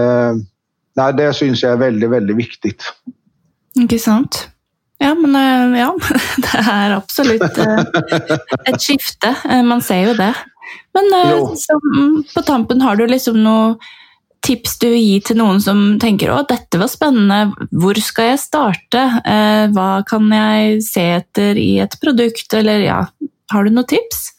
eh, 0.00 0.34
nej, 0.96 1.14
det 1.14 1.34
syns 1.34 1.62
jag 1.62 1.72
är 1.72 1.76
väldigt, 1.76 2.10
väldigt 2.10 2.36
viktigt. 2.36 2.82
Inte 3.74 3.98
sant. 3.98 4.48
Ja, 4.98 5.14
men 5.14 5.36
eh, 5.72 5.80
ja, 5.80 5.98
det 6.36 6.70
är 6.70 6.90
absolut 6.90 7.58
eh, 7.58 7.78
ett 8.64 8.82
skifte. 8.82 9.34
Eh, 9.50 9.62
man 9.62 9.82
ser 9.82 10.08
ju 10.08 10.14
det. 10.14 10.34
Men 10.92 11.56
som, 11.56 12.24
på 12.34 12.42
tampen, 12.42 12.80
har 12.80 12.96
du 12.96 13.06
liksom 13.06 13.44
något 13.44 13.78
tips 14.40 14.78
du 14.78 14.90
vill 14.90 15.02
ge 15.02 15.20
till 15.20 15.36
någon 15.36 15.60
som 15.60 15.98
tänker 16.00 16.30
att 16.30 16.48
detta 16.48 16.78
var 16.78 16.86
spännande, 16.86 17.52
var 17.70 17.94
ska 17.94 18.24
jag 18.24 18.40
starta? 18.40 19.22
Eh, 19.26 19.74
vad 19.74 20.08
kan 20.08 20.32
jag 20.32 20.82
se 20.82 21.10
efter 21.10 21.56
i 21.56 21.78
ett 21.78 22.00
produkt? 22.00 22.54
Eller 22.54 22.78
ja, 22.78 23.06
har 23.52 23.64
du 23.64 23.70
något 23.70 23.88
tips? 23.88 24.32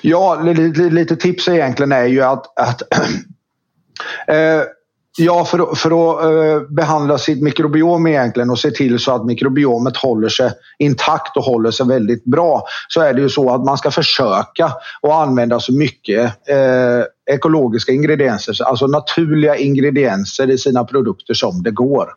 Ja, 0.00 0.40
lite, 0.42 0.80
lite 0.80 1.16
tips 1.16 1.48
egentligen 1.48 1.92
är 1.92 2.06
ju 2.06 2.22
att, 2.22 2.58
att 2.58 2.82
eh, 4.28 4.62
Ja, 5.18 5.44
för, 5.44 5.74
för 5.74 5.90
att 5.90 6.24
uh, 6.24 6.68
behandla 6.70 7.18
sitt 7.18 7.42
mikrobiom 7.42 8.06
egentligen 8.06 8.50
och 8.50 8.58
se 8.58 8.70
till 8.70 8.98
så 8.98 9.14
att 9.14 9.26
mikrobiomet 9.26 9.96
håller 9.96 10.28
sig 10.28 10.52
intakt 10.78 11.36
och 11.36 11.44
håller 11.44 11.70
sig 11.70 11.86
väldigt 11.86 12.24
bra 12.24 12.64
så 12.88 13.00
är 13.00 13.14
det 13.14 13.20
ju 13.20 13.28
så 13.28 13.54
att 13.54 13.64
man 13.64 13.78
ska 13.78 13.90
försöka 13.90 14.64
att 15.02 15.10
använda 15.10 15.60
så 15.60 15.72
mycket 15.72 16.24
uh, 16.50 17.04
ekologiska 17.26 17.92
ingredienser, 17.92 18.64
alltså 18.64 18.86
naturliga 18.86 19.56
ingredienser 19.56 20.50
i 20.50 20.58
sina 20.58 20.84
produkter 20.84 21.34
som 21.34 21.62
det 21.62 21.70
går. 21.70 22.08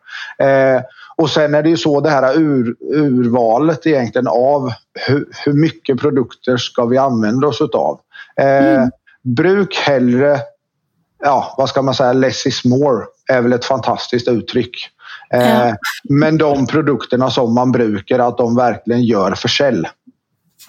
Uh, 0.42 0.82
och 1.16 1.30
sen 1.30 1.54
är 1.54 1.62
det 1.62 1.68
ju 1.68 1.76
så 1.76 2.00
det 2.00 2.10
här 2.10 2.38
ur, 2.38 2.76
urvalet 2.80 3.86
egentligen 3.86 4.28
av 4.28 4.72
hur, 5.06 5.28
hur 5.44 5.52
mycket 5.52 6.00
produkter 6.00 6.56
ska 6.56 6.84
vi 6.86 6.98
använda 6.98 7.46
oss 7.46 7.60
utav. 7.60 8.00
Mm. 8.36 8.90
Bruk 9.22 9.74
hellre 9.74 10.40
ja, 11.22 11.54
vad 11.58 11.68
ska 11.68 11.82
man 11.82 11.94
säga, 11.94 12.12
less 12.12 12.46
is 12.46 12.64
more 12.64 13.04
är 13.32 13.42
väl 13.42 13.52
ett 13.52 13.64
fantastiskt 13.64 14.28
uttryck. 14.28 14.76
Eh, 15.34 15.68
ja. 15.68 15.76
Men 16.08 16.38
de 16.38 16.66
produkterna 16.66 17.30
som 17.30 17.54
man 17.54 17.72
brukar, 17.72 18.18
att 18.18 18.38
de 18.38 18.56
verkligen 18.56 19.02
gör 19.02 19.34
försäljning. 19.34 19.90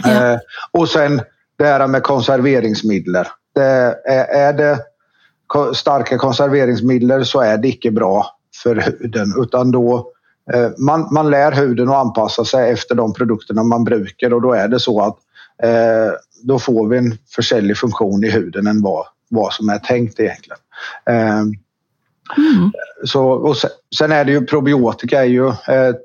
Ja. 0.04 0.34
Eh, 0.34 0.40
och 0.72 0.90
sen 0.90 1.22
det 1.58 1.66
här 1.66 1.88
med 1.88 2.04
konserveringsmedel. 2.04 3.26
Det 3.56 3.64
är, 4.06 4.26
är 4.26 4.54
det 4.54 4.80
starka 5.76 6.18
konserveringsmedel 6.18 7.26
så 7.26 7.42
är 7.42 7.58
det 7.58 7.68
inte 7.68 7.92
bra 7.92 8.26
för 8.64 8.76
huden 8.76 9.34
utan 9.44 9.72
då 9.72 10.12
eh, 10.54 10.70
man, 10.78 11.08
man 11.14 11.30
lär 11.30 11.52
huden 11.52 11.90
att 11.90 11.96
anpassa 11.96 12.46
sig 12.46 12.72
efter 12.72 12.96
de 12.96 13.14
produkterna 13.14 13.64
man 13.64 13.84
brukar 13.84 14.34
och 14.34 14.42
då 14.42 14.54
är 14.54 14.68
det 14.68 14.80
så 14.80 15.02
att 15.02 15.18
eh, 15.64 16.14
då 16.44 16.60
får 16.60 16.88
vi 16.88 16.98
en 16.98 17.18
försäljlig 17.36 17.78
funktion 17.78 18.24
i 18.24 18.30
huden 18.30 18.68
än 18.68 18.82
vad 18.82 19.06
vad 19.30 19.54
som 19.54 19.70
är 19.70 19.78
tänkt 19.78 20.20
egentligen. 20.20 20.60
Ehm, 21.06 21.54
mm. 22.38 22.72
Så, 23.04 23.30
och 23.30 23.58
sen, 23.58 23.70
sen, 23.98 24.12
är 24.12 24.26
det 24.26 24.32
ju 24.32 24.46
probiotika. 24.46 25.20
Är 25.20 25.28
ju, 25.28 25.48
eh, 25.48 25.96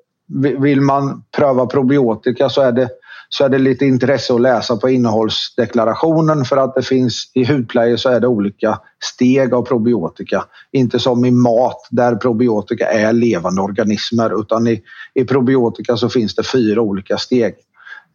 vill 0.59 0.81
man 0.81 1.25
pröva 1.37 1.67
probiotika 1.67 2.49
så 2.49 2.63
är 2.63 2.73
det 2.73 2.89
så 3.35 3.45
är 3.45 3.49
det 3.49 3.59
lite 3.59 3.87
intresse 3.87 4.35
att 4.35 4.41
läsa 4.41 4.77
på 4.77 4.89
innehållsdeklarationen 4.89 6.45
för 6.45 6.57
att 6.57 6.75
det 6.75 6.83
finns 6.83 7.31
i 7.35 7.45
hudplejer 7.45 7.97
så 7.97 8.09
är 8.09 8.21
det 8.21 8.27
olika 8.27 8.79
steg 9.15 9.55
av 9.55 9.63
probiotika. 9.63 10.45
Inte 10.73 10.99
som 10.99 11.25
i 11.25 11.31
mat 11.31 11.89
där 11.91 12.17
probiotika 12.17 12.87
är 12.87 13.13
levande 13.13 13.63
organismer 13.63 14.41
utan 14.41 14.67
i, 14.67 14.83
i 15.15 15.25
probiotika 15.25 15.97
så 15.97 16.09
finns 16.09 16.35
det 16.35 16.43
fyra 16.43 16.81
olika 16.81 17.19
steg. 17.19 17.55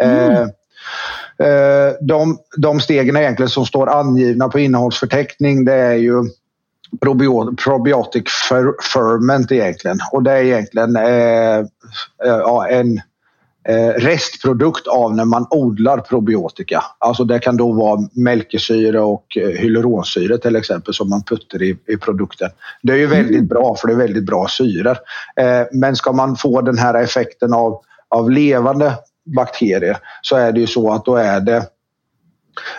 Mm. 0.04 0.32
Eh, 0.32 1.48
eh, 1.48 1.94
de, 2.02 2.38
de 2.58 2.80
stegen 2.80 3.18
egentligen 3.18 3.50
som 3.50 3.66
står 3.66 3.90
angivna 3.90 4.50
på 4.50 4.60
innehållsförteckning 4.60 5.66
det 5.66 5.74
är 5.74 5.96
ju 5.96 6.24
probiotic 7.64 8.24
ferment 8.94 9.52
egentligen. 9.52 10.00
Och 10.12 10.24
det 10.24 10.32
är 10.32 10.44
egentligen 10.44 10.96
eh, 10.96 11.58
eh, 12.26 12.66
en 12.70 12.98
eh, 12.98 13.04
restprodukt 13.98 14.88
av 14.88 15.16
när 15.16 15.26
man 15.26 15.48
odlar 15.50 15.98
probiotika. 15.98 16.84
Alltså 16.98 17.24
det 17.24 17.40
kan 17.40 17.58
då 17.58 17.72
vara 17.72 18.00
mälkesyre 18.14 19.00
och 19.00 19.38
eh, 19.38 19.48
hyaluronsyre 19.48 20.38
till 20.38 20.56
exempel 20.56 20.94
som 20.94 21.10
man 21.10 21.24
puttar 21.24 21.62
i, 21.62 21.78
i 21.88 21.98
produkten. 21.98 22.50
Det 22.82 22.94
är 22.94 22.98
ju 22.98 23.08
väldigt 23.08 23.36
mm. 23.36 23.48
bra 23.48 23.76
för 23.76 23.88
det 23.88 23.94
är 23.94 23.98
väldigt 23.98 24.26
bra 24.26 24.48
syror. 24.48 24.98
Eh, 25.36 25.62
men 25.72 25.96
ska 25.96 26.12
man 26.12 26.36
få 26.36 26.62
den 26.62 26.78
här 26.78 26.94
effekten 26.94 27.54
av, 27.54 27.82
av 28.10 28.32
levande 28.32 28.94
bakterier 29.36 29.98
så 30.22 30.36
är 30.36 30.52
det 30.52 30.60
ju 30.60 30.68
så 30.68 30.92
att 30.92 31.06
då 31.06 31.16
är 31.16 31.40
det 31.40 31.64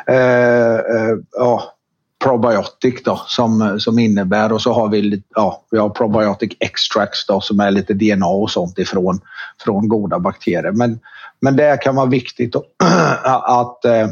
eh, 0.06 0.74
eh, 0.74 1.16
ja, 1.32 1.74
probiotic 2.24 3.02
då, 3.04 3.20
som, 3.26 3.80
som 3.80 3.98
innebär 3.98 4.52
och 4.52 4.62
så 4.62 4.72
har 4.72 4.88
vi, 4.88 5.22
ja, 5.34 5.64
vi 5.70 5.78
har 5.78 5.88
probiotic 5.88 6.56
extracts 6.60 7.26
då, 7.26 7.40
som 7.40 7.60
är 7.60 7.70
lite 7.70 7.94
DNA 7.94 8.26
och 8.26 8.50
sånt 8.50 8.78
ifrån 8.78 9.20
från 9.64 9.88
goda 9.88 10.18
bakterier. 10.18 10.72
Men, 10.72 11.00
men 11.40 11.56
det 11.56 11.80
kan 11.82 11.96
vara 11.96 12.06
viktigt 12.06 12.56
att, 12.56 12.64
att, 13.44 13.84
eh, 13.84 14.08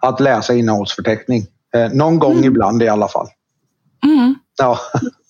att 0.00 0.20
läsa 0.20 0.54
innehållsförteckning. 0.54 1.46
Eh, 1.74 1.92
någon 1.92 2.18
gång 2.18 2.32
mm. 2.32 2.44
ibland 2.44 2.82
i 2.82 2.88
alla 2.88 3.08
fall. 3.08 3.28
Mm. 4.04 4.34
Ja. 4.58 4.78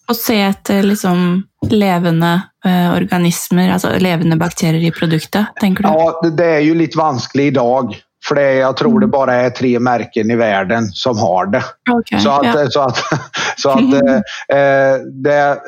Och 0.09 0.17
se 0.17 0.41
etter 0.41 0.83
liksom 0.83 1.43
levende 1.71 2.43
eh, 2.65 2.95
organismer, 2.95 3.73
alltså 3.73 3.89
levande 3.99 4.37
bakterier 4.37 4.89
i 4.89 4.91
produkten, 4.91 5.45
tänker 5.61 5.83
du? 5.83 5.89
Ja, 5.89 6.21
det, 6.23 6.31
det 6.31 6.47
är 6.47 6.61
ju 6.61 6.75
lite 6.75 6.99
vanskligt 6.99 7.47
idag 7.47 7.97
för 8.31 8.35
det, 8.35 8.55
jag 8.55 8.77
tror 8.77 9.01
det 9.01 9.05
mm. 9.05 9.11
bara 9.11 9.35
är 9.35 9.51
tre 9.51 9.79
märken 9.79 10.31
i 10.31 10.37
världen 10.37 10.89
som 10.89 11.19
har 11.19 11.47
det. 11.47 11.65
Okay, 11.91 12.21
så 12.21 12.31
att, 12.31 12.45
yeah. 12.45 12.69
så 12.69 12.81
att, 12.81 12.97
så 13.57 13.71
att 13.71 13.93
eh, 13.93 14.17
eh 14.59 14.99
det, 15.25 15.59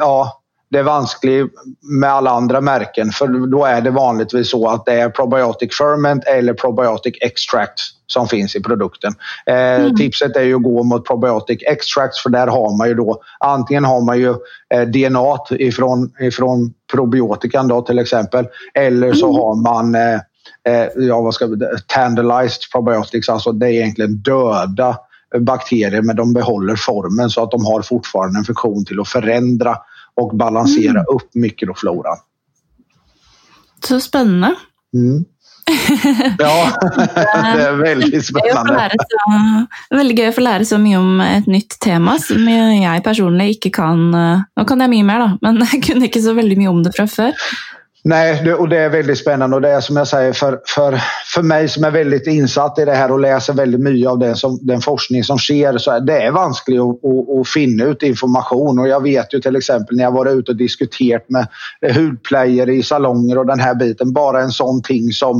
ja, 0.00 0.42
det 0.70 0.78
är 0.78 0.82
vanskligt 0.82 1.52
med 2.00 2.10
alla 2.10 2.30
andra 2.30 2.60
märken 2.60 3.10
för 3.10 3.50
då 3.50 3.64
är 3.64 3.80
det 3.80 3.90
vanligtvis 3.90 4.50
så 4.50 4.68
att 4.68 4.84
det 4.84 4.92
är 4.92 5.10
probiotic 5.10 5.76
ferment 5.78 6.24
eller 6.24 6.54
probiotic 6.54 7.14
extract 7.20 7.80
som 8.06 8.28
finns 8.28 8.56
i 8.56 8.62
produkten. 8.62 9.14
Eh, 9.46 9.56
mm. 9.56 9.96
Tipset 9.96 10.36
är 10.36 10.42
ju 10.42 10.54
att 10.56 10.62
gå 10.62 10.82
mot 10.82 11.06
probiotic 11.06 11.58
extracts 11.66 12.22
för 12.22 12.30
där 12.30 12.46
har 12.46 12.76
man 12.78 12.88
ju 12.88 12.94
då 12.94 13.22
antingen 13.40 13.84
har 13.84 14.00
man 14.00 14.18
ju 14.18 14.34
eh, 14.74 14.82
DNA 14.82 15.38
ifrån, 15.50 16.12
ifrån 16.20 16.74
probiotikan 16.92 17.68
då 17.68 17.82
till 17.82 17.98
exempel 17.98 18.48
eller 18.74 19.12
så 19.12 19.28
mm. 19.28 19.40
har 19.40 19.54
man 19.62 19.94
eh, 19.94 20.20
ja, 20.96 21.20
vad 21.20 21.34
ska 21.34 21.46
vi, 21.46 21.56
tandalized 21.86 22.70
probiotics, 22.72 23.28
alltså 23.28 23.52
det 23.52 23.66
är 23.66 23.70
egentligen 23.70 24.16
döda 24.16 24.98
bakterier 25.38 26.02
men 26.02 26.16
de 26.16 26.32
behåller 26.32 26.76
formen 26.76 27.30
så 27.30 27.42
att 27.42 27.50
de 27.50 27.64
har 27.64 27.82
fortfarande 27.82 28.38
en 28.38 28.44
funktion 28.44 28.84
till 28.84 29.00
att 29.00 29.08
förändra 29.08 29.78
och 30.14 30.36
balansera 30.36 30.90
mm. 30.90 31.04
upp 31.08 31.34
mikrofloran. 31.34 32.16
Så 33.88 34.00
spännande. 34.00 34.56
Mm. 34.94 35.24
Ja, 36.38 36.72
det 37.56 37.62
är 37.62 37.72
väldigt 37.72 38.26
spännande. 38.26 38.90
Det 39.88 39.94
är 39.94 39.96
väldigt 39.96 40.18
kul 40.18 40.28
att 40.28 40.34
få 40.34 40.40
lära 40.40 40.64
sig 40.64 40.78
mycket 40.78 40.98
om 40.98 41.20
ett 41.20 41.46
nytt 41.46 41.80
tema 41.80 42.18
som 42.18 42.48
jag 42.82 43.04
personligen 43.04 43.48
inte 43.48 43.70
kan. 43.70 44.10
Nu 44.56 44.64
kan 44.66 44.80
jag 44.80 44.90
mycket 44.90 45.06
mer, 45.06 45.18
då, 45.18 45.38
men 45.40 45.56
jag 45.72 45.82
kunde 45.82 46.06
inte 46.06 46.20
så 46.20 46.32
väldigt 46.32 46.58
mycket 46.58 46.70
om 46.70 46.82
det 46.82 46.92
från. 46.92 47.32
Nej, 48.08 48.40
det, 48.44 48.54
och 48.54 48.68
det 48.68 48.78
är 48.78 48.88
väldigt 48.88 49.18
spännande. 49.18 49.56
Och 49.56 49.62
det 49.62 49.68
är 49.68 49.80
som 49.80 49.96
jag 49.96 50.08
säger 50.08 50.32
för, 50.32 50.60
för, 50.66 51.00
för 51.34 51.42
mig 51.42 51.68
som 51.68 51.84
är 51.84 51.90
väldigt 51.90 52.26
insatt 52.26 52.78
i 52.78 52.84
det 52.84 52.94
här 52.94 53.12
och 53.12 53.20
läser 53.20 53.52
väldigt 53.52 53.80
mycket 53.80 54.10
av 54.10 54.18
den, 54.18 54.36
som, 54.36 54.58
den 54.62 54.80
forskning 54.80 55.24
som 55.24 55.38
sker 55.38 55.78
så 55.78 55.90
är 55.90 56.00
det 56.00 56.30
vanskligt 56.30 56.80
att, 56.80 56.88
att, 56.88 57.40
att, 57.40 57.48
finna 57.48 57.84
ut 57.84 58.02
information. 58.02 58.78
Och 58.78 58.88
jag 58.88 59.02
vet 59.02 59.34
ju 59.34 59.40
till 59.40 59.56
exempel 59.56 59.96
när 59.96 60.04
jag 60.04 60.12
varit 60.12 60.34
ute 60.34 60.50
och 60.50 60.56
diskuterat 60.56 61.24
med 61.28 61.48
hudplayer 61.94 62.68
i 62.68 62.82
salonger 62.82 63.38
och 63.38 63.46
den 63.46 63.60
här 63.60 63.74
biten, 63.74 64.12
bara 64.12 64.40
en 64.40 64.50
sån 64.50 64.82
ting 64.82 65.12
som 65.12 65.36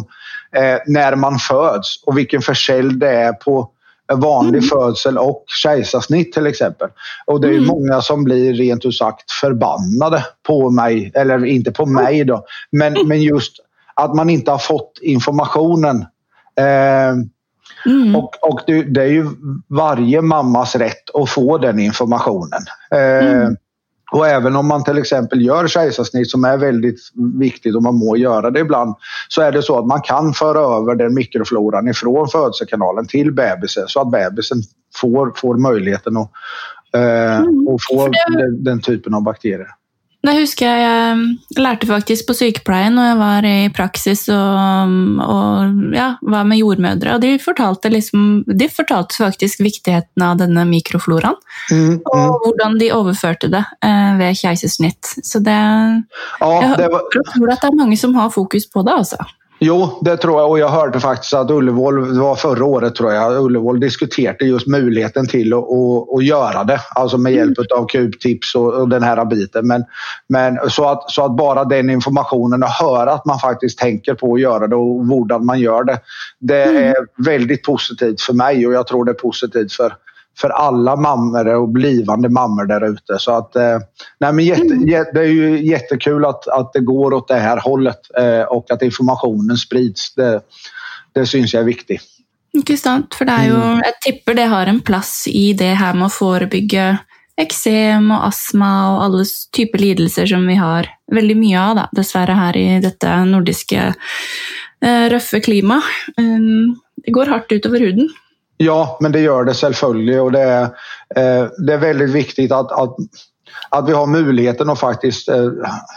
eh, 0.57 0.79
när 0.87 1.17
man 1.17 1.39
föds 1.39 2.03
och 2.07 2.19
vilken 2.19 2.43
försälj 2.43 2.95
det 2.95 3.11
är 3.11 3.33
på 3.33 3.71
vanlig 4.15 4.59
mm. 4.59 4.69
födsel 4.69 5.19
och 5.19 5.45
kejsarsnitt 5.63 6.33
till 6.33 6.47
exempel. 6.47 6.89
Och 7.27 7.41
det 7.41 7.49
är 7.49 7.53
mm. 7.53 7.67
många 7.67 8.01
som 8.01 8.25
blir 8.25 8.55
rent 8.55 8.85
ut 8.85 8.97
sagt 8.97 9.31
förbannade 9.31 10.25
på 10.47 10.71
mig, 10.71 11.13
eller 11.15 11.45
inte 11.45 11.73
på 11.73 11.87
mig 11.87 12.25
då, 12.25 12.45
men, 12.71 12.97
mm. 12.97 13.09
men 13.09 13.23
just 13.23 13.57
att 13.95 14.15
man 14.15 14.31
inte 14.31 14.51
har 14.51 14.59
fått 14.59 14.99
informationen. 15.03 16.05
Eh, 16.59 17.09
mm. 17.87 18.17
Och, 18.17 18.35
och 18.43 18.61
det, 18.67 18.83
det, 18.83 19.03
är 19.03 19.09
ju 19.09 19.27
varje 19.69 20.23
mammas 20.23 20.77
rätt 20.77 21.15
att 21.15 21.31
få 21.31 21.59
den 21.59 21.79
informationen. 21.79 22.61
Eh, 22.91 23.29
mm. 23.29 23.57
Och 24.13 24.27
även 24.29 24.57
om 24.57 24.69
man 24.69 24.85
till 24.85 24.99
exempel 24.99 25.43
gör 25.43 25.67
kejsarsnitt 25.67 26.31
som 26.31 26.45
är 26.45 26.57
väldigt 26.57 27.01
viktigt 27.39 27.77
och 27.77 27.83
man 27.83 27.95
må 27.95 28.17
göra 28.17 28.51
det 28.51 28.61
ibland 28.61 28.95
så 29.29 29.43
är 29.43 29.53
det 29.53 29.63
så 29.63 29.79
att 29.79 29.87
man 29.87 30.03
kan 30.03 30.33
föra 30.33 30.77
över 30.77 30.95
den 30.95 31.15
mikrofloran 31.15 31.89
ifrån 31.89 32.29
födelsekanalen 32.29 33.07
till 33.07 33.33
bebisen 33.33 33.85
så 33.89 34.01
att 34.01 34.11
bebisen 34.11 34.63
får, 34.97 35.33
får 35.37 35.57
möjligheten 35.57 36.17
att, 36.17 36.31
eh, 36.95 37.37
mm. 37.37 37.69
att 37.69 37.85
få 37.91 38.09
den, 38.39 38.65
den 38.65 38.81
typen 38.81 39.15
av 39.15 39.23
bakterier. 39.23 39.69
Det 40.27 40.35
husker 40.41 40.67
jeg 40.67 40.87
jeg 40.87 41.61
lærte 41.63 41.89
faktisk 41.89 42.29
på 42.29 42.37
sykepleien 42.37 42.97
når 42.97 43.09
jeg 43.09 43.19
var 43.21 43.47
i 43.49 43.55
praksis 43.75 44.25
og, 44.33 44.95
og 45.23 45.95
ja, 45.97 46.09
var 46.23 46.49
med 46.49 46.61
jordmødre. 46.61 47.17
Og 47.17 47.23
de 47.25 47.33
fortalte, 47.43 47.91
liksom, 47.93 48.45
de 48.47 48.69
fortalte 48.73 49.19
faktisk 49.19 49.63
viktigheten 49.65 50.25
av 50.27 50.39
denne 50.41 50.67
mikrofloraen. 50.69 51.39
Mm, 51.71 51.97
mm. 51.97 52.05
Og 52.13 52.45
hvordan 52.45 52.79
de 52.81 52.93
overførte 52.97 53.51
det 53.53 53.63
eh, 53.85 54.13
ved 54.21 54.39
keisersnitt. 54.41 55.17
Så 55.23 55.43
det, 55.45 55.57
ja, 55.57 56.71
det 56.79 56.91
var... 56.93 57.09
Jeg 57.15 57.27
tror 57.33 57.55
at 57.55 57.65
det 57.65 57.73
er 57.73 57.81
mange 57.81 57.99
som 58.01 58.17
har 58.19 58.33
fokus 58.35 58.69
på 58.71 58.85
det. 58.87 58.97
altså. 59.05 59.21
Jo, 59.59 59.99
det 60.01 60.17
tror 60.17 60.41
jag 60.41 60.51
och 60.51 60.59
jag 60.59 60.69
hörde 60.69 61.01
faktiskt 61.01 61.35
att 61.35 61.51
Ullevål, 61.51 62.15
det 62.15 62.21
var 62.21 62.35
förra 62.35 62.65
året 62.65 62.95
tror 62.95 63.13
jag, 63.13 63.45
Ullevål 63.45 63.81
diskuterade 63.81 64.45
just 64.45 64.67
möjligheten 64.67 65.27
till 65.27 65.53
att, 65.53 65.59
att, 65.59 66.15
att 66.17 66.25
göra 66.25 66.65
det. 66.65 66.81
Alltså 66.95 67.19
med 67.19 67.33
hjälp 67.33 67.59
mm. 67.59 67.83
av 67.83 67.87
kubtips 67.87 68.55
och, 68.55 68.75
och, 68.75 68.89
den 68.89 69.03
här 69.03 69.25
biten. 69.25 69.67
Men, 69.67 69.85
men 70.29 70.71
så, 70.71 70.89
att, 70.89 71.11
så 71.11 71.25
att 71.25 71.37
bara 71.37 71.65
den 71.65 71.91
informationen 71.91 72.63
och 72.63 72.69
höra 72.69 73.13
att 73.13 73.25
man 73.25 73.39
faktiskt 73.39 73.79
tänker 73.79 74.15
på 74.15 74.35
att 74.35 74.41
göra 74.41 74.67
det 74.67 74.77
och 74.77 75.07
hur 75.07 75.39
man 75.39 75.61
gör 75.61 75.85
det. 75.85 75.99
Det 76.39 76.65
mm. 76.65 76.85
är 76.85 76.95
väldigt 77.27 77.63
positivt 77.63 78.21
för 78.21 78.33
mig 78.33 78.67
och 78.67 78.73
jag 78.73 78.87
tror 78.87 79.05
det 79.05 79.11
är 79.11 79.15
positivt 79.15 79.73
för, 79.73 79.93
för 80.41 80.51
alla 80.51 80.97
mammor 80.97 81.55
och 81.55 81.69
blivande 81.69 82.29
mammor 82.29 82.67
där 82.67 82.93
ute. 82.93 83.19
Så 83.19 83.33
att, 83.33 83.57
eh, 83.57 83.79
nej 84.19 84.33
men 84.33 84.45
jätte, 84.45 84.63
mm. 84.63 84.87
det 84.87 85.21
är 85.21 85.25
ju 85.25 85.67
jättekul 85.67 86.25
att, 86.25 86.49
att 86.49 86.73
det 86.73 86.81
går 86.81 87.15
åt 87.15 87.29
det 87.29 87.35
här 87.35 87.61
hållet 87.61 88.01
eh, 88.19 88.43
och 88.43 88.71
att 88.71 88.83
informationen 88.83 89.57
sprids. 89.57 90.15
Det, 90.15 90.41
det 91.13 91.27
syns 91.27 91.55
jag 91.55 91.61
är 91.61 91.67
viktigt. 91.67 92.03
Inte 92.53 92.77
sant, 92.77 93.15
för 93.15 93.25
det 93.25 93.33
är 93.33 93.45
ju, 93.45 93.55
mm. 93.55 93.83
jag 93.85 94.01
tippar 94.01 94.35
det 94.35 94.45
har 94.45 94.67
en 94.67 94.81
plats 94.81 95.29
i 95.29 95.53
det 95.53 95.65
här 95.65 95.95
med 95.95 96.07
att 96.07 96.13
förebygga 96.13 96.99
eksem 97.37 98.11
och 98.11 98.27
astma 98.27 98.97
och 98.97 99.05
alla 99.05 99.25
typer 99.57 99.79
lidelser 99.79 100.27
som 100.27 100.47
vi 100.47 100.55
har 100.55 100.89
väldigt 101.13 101.37
mycket 101.37 101.61
av, 101.61 101.77
da, 101.77 101.89
dessverre, 101.93 102.33
här 102.33 102.57
i 102.57 102.81
detta 102.81 103.25
nordiska 103.25 103.95
eh, 104.85 105.11
røffe 105.11 105.41
klimaet. 105.41 105.85
Um, 106.17 106.81
det 107.05 107.11
går 107.11 107.27
hårt 107.27 107.53
ut 107.53 107.67
över 107.67 107.81
huden. 107.81 108.09
Ja, 108.57 108.99
men 109.01 109.13
det 109.13 109.21
gör 109.21 109.45
det 109.45 109.55
självföljd 109.55 110.21
och 110.21 110.33
det 110.33 110.43
är, 110.43 110.63
eh, 111.17 111.49
det 111.67 111.73
är 111.73 111.79
väldigt 111.79 112.11
viktigt 112.11 112.53
att, 112.53 112.73
att, 112.73 112.97
att 113.71 113.89
vi 113.89 113.93
har 113.93 114.07
möjligheten 114.07 114.71
att 114.71 114.81
faktiskt 114.81 115.29
eh, 115.29 115.51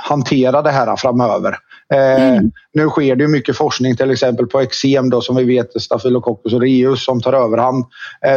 hantera 0.03 0.62
det 0.62 0.72
här 0.72 0.95
framöver. 0.95 1.57
Eh, 1.93 2.24
mm. 2.24 2.51
Nu 2.74 2.89
sker 2.89 3.16
det 3.16 3.28
mycket 3.28 3.57
forskning 3.57 3.95
till 3.95 4.12
exempel 4.12 4.47
på 4.47 4.60
eksem 4.60 5.10
då, 5.10 5.22
som 5.22 5.36
vi 5.36 5.43
vet 5.43 5.82
Staphylococcus 5.82 6.53
aureus 6.53 7.05
som 7.05 7.22
tar 7.22 7.34
överhand. 7.34 7.86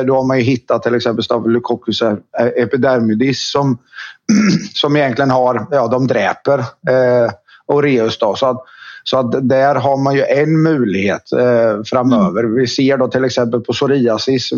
Då 0.07 0.17
har 0.17 0.25
man 0.25 0.39
ju 0.39 0.45
hittat 0.45 0.83
till 0.83 0.95
exempel 0.95 1.25
Staphylococcus 1.25 2.03
epidermidis 2.57 3.51
som, 3.51 3.79
som 4.75 4.97
egentligen 4.97 5.31
har, 5.31 5.67
ja 5.71 5.87
de 5.87 6.07
dräper 6.07 6.65
aureus 7.69 8.19
då. 8.19 8.35
Så 8.35 8.47
att, 8.47 8.65
så 9.05 9.19
att 9.19 9.49
där 9.49 9.75
har 9.75 9.97
man 9.97 10.15
ju 10.15 10.23
en 10.23 10.63
möjlighet 10.63 11.33
eh, 11.33 11.83
framöver. 11.85 12.45
Mm. 12.45 12.55
Vi 12.55 12.67
ser 12.67 12.97
då 12.97 13.09
till 13.09 13.25
exempel 13.25 13.61
på 13.61 13.73
psoriasis, 13.73 14.51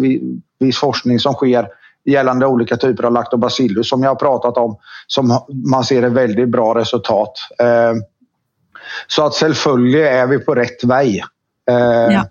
viss 0.60 0.78
forskning 0.78 1.18
som 1.18 1.34
sker 1.34 1.68
gällande 2.04 2.46
olika 2.46 2.76
typer 2.76 3.04
av 3.04 3.12
lactobacillus 3.12 3.88
som 3.88 4.02
jag 4.02 4.10
har 4.10 4.16
pratat 4.16 4.56
om, 4.56 4.76
som 5.06 5.40
man 5.70 5.84
ser 5.84 6.02
ett 6.02 6.12
väldigt 6.12 6.48
bra 6.48 6.74
resultat. 6.74 7.32
Eh, 7.58 7.94
Så 9.06 9.26
att 9.26 9.34
selvfølgelig 9.34 10.02
är 10.02 10.26
vi 10.26 10.38
på 10.38 10.54
rätt 10.54 10.84
väg. 10.84 11.22
Eh, 11.70 12.14
ja. 12.14 12.26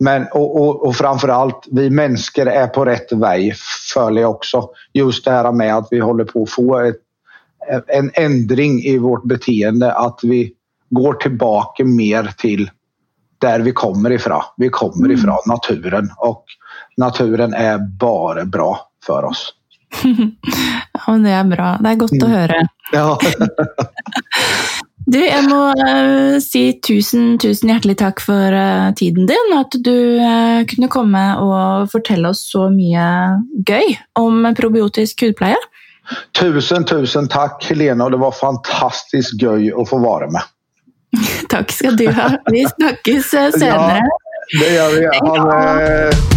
Men, 0.00 0.26
och, 0.32 0.60
och, 0.60 0.86
och 0.86 0.96
framförallt, 0.96 1.66
vi 1.70 1.90
människor 1.90 2.48
är 2.48 2.66
på 2.66 2.84
rätt 2.84 3.12
väg, 3.12 3.54
följer 3.94 4.24
också. 4.24 4.68
Just 4.92 5.24
det 5.24 5.30
här 5.30 5.52
med 5.52 5.76
att 5.76 5.88
vi 5.90 5.98
håller 5.98 6.24
på 6.24 6.42
att 6.42 6.50
få 6.50 6.78
ett, 6.78 6.96
en 7.86 8.10
ändring 8.14 8.82
i 8.82 8.98
vårt 8.98 9.24
beteende. 9.24 9.92
Att 9.92 10.20
vi 10.22 10.52
går 10.94 11.14
tillbaka 11.14 11.84
mer 11.84 12.32
till 12.38 12.70
där 13.40 13.60
vi 13.60 13.72
kommer 13.72 14.10
ifrån. 14.12 14.42
Vi 14.56 14.68
kommer 14.68 15.04
mm. 15.04 15.18
ifrån 15.18 15.38
naturen 15.46 16.10
och 16.18 16.44
naturen 16.96 17.54
är 17.54 17.78
bara 17.98 18.44
bra 18.44 18.80
för 19.06 19.24
oss. 19.24 19.52
ja, 21.06 21.12
det 21.12 21.30
är 21.30 21.44
bra. 21.44 21.78
Det 21.80 21.88
är 21.88 21.94
gott 21.94 22.12
att 22.12 22.22
mm. 22.22 22.32
höra. 22.32 22.68
Ja. 22.92 23.18
Du, 25.06 25.18
jeg 25.20 25.44
må 25.44 25.58
uh, 25.76 26.38
si 26.40 26.62
tusen, 26.80 27.34
tusen 27.36 27.68
hjertelig 27.68 27.98
takk 28.00 28.22
for 28.24 28.56
uh, 28.56 28.88
tiden 28.96 29.26
din. 29.28 29.52
At 29.52 29.76
du 29.84 30.16
uh, 30.16 30.64
kunne 30.70 30.88
komme 30.88 31.24
og 31.44 31.90
fortelle 31.92 32.30
oss 32.32 32.46
så 32.48 32.70
mye 32.72 33.04
gøy 33.68 33.98
om 34.16 34.48
probiotisk 34.56 35.26
hudpleie. 35.26 35.60
Tusen, 36.36 36.88
tusen 36.88 37.28
takk, 37.28 37.60
Helene. 37.68 38.00
Og 38.00 38.16
det 38.16 38.22
var 38.24 38.32
fantastisk 38.38 39.44
gøy 39.44 39.68
å 39.76 39.84
få 39.88 40.00
være 40.00 40.30
med. 40.32 40.53
Takk 41.50 41.72
skal 41.74 41.98
du 41.98 42.06
ha. 42.14 42.30
Vi 42.50 42.64
snakkes 42.76 43.34
senere. 43.58 43.98
Ja, 44.00 44.60
det 44.60 44.72
gjør 44.76 44.96
vi. 44.96 45.04
Ha 45.10 45.26
moderne 45.26 46.33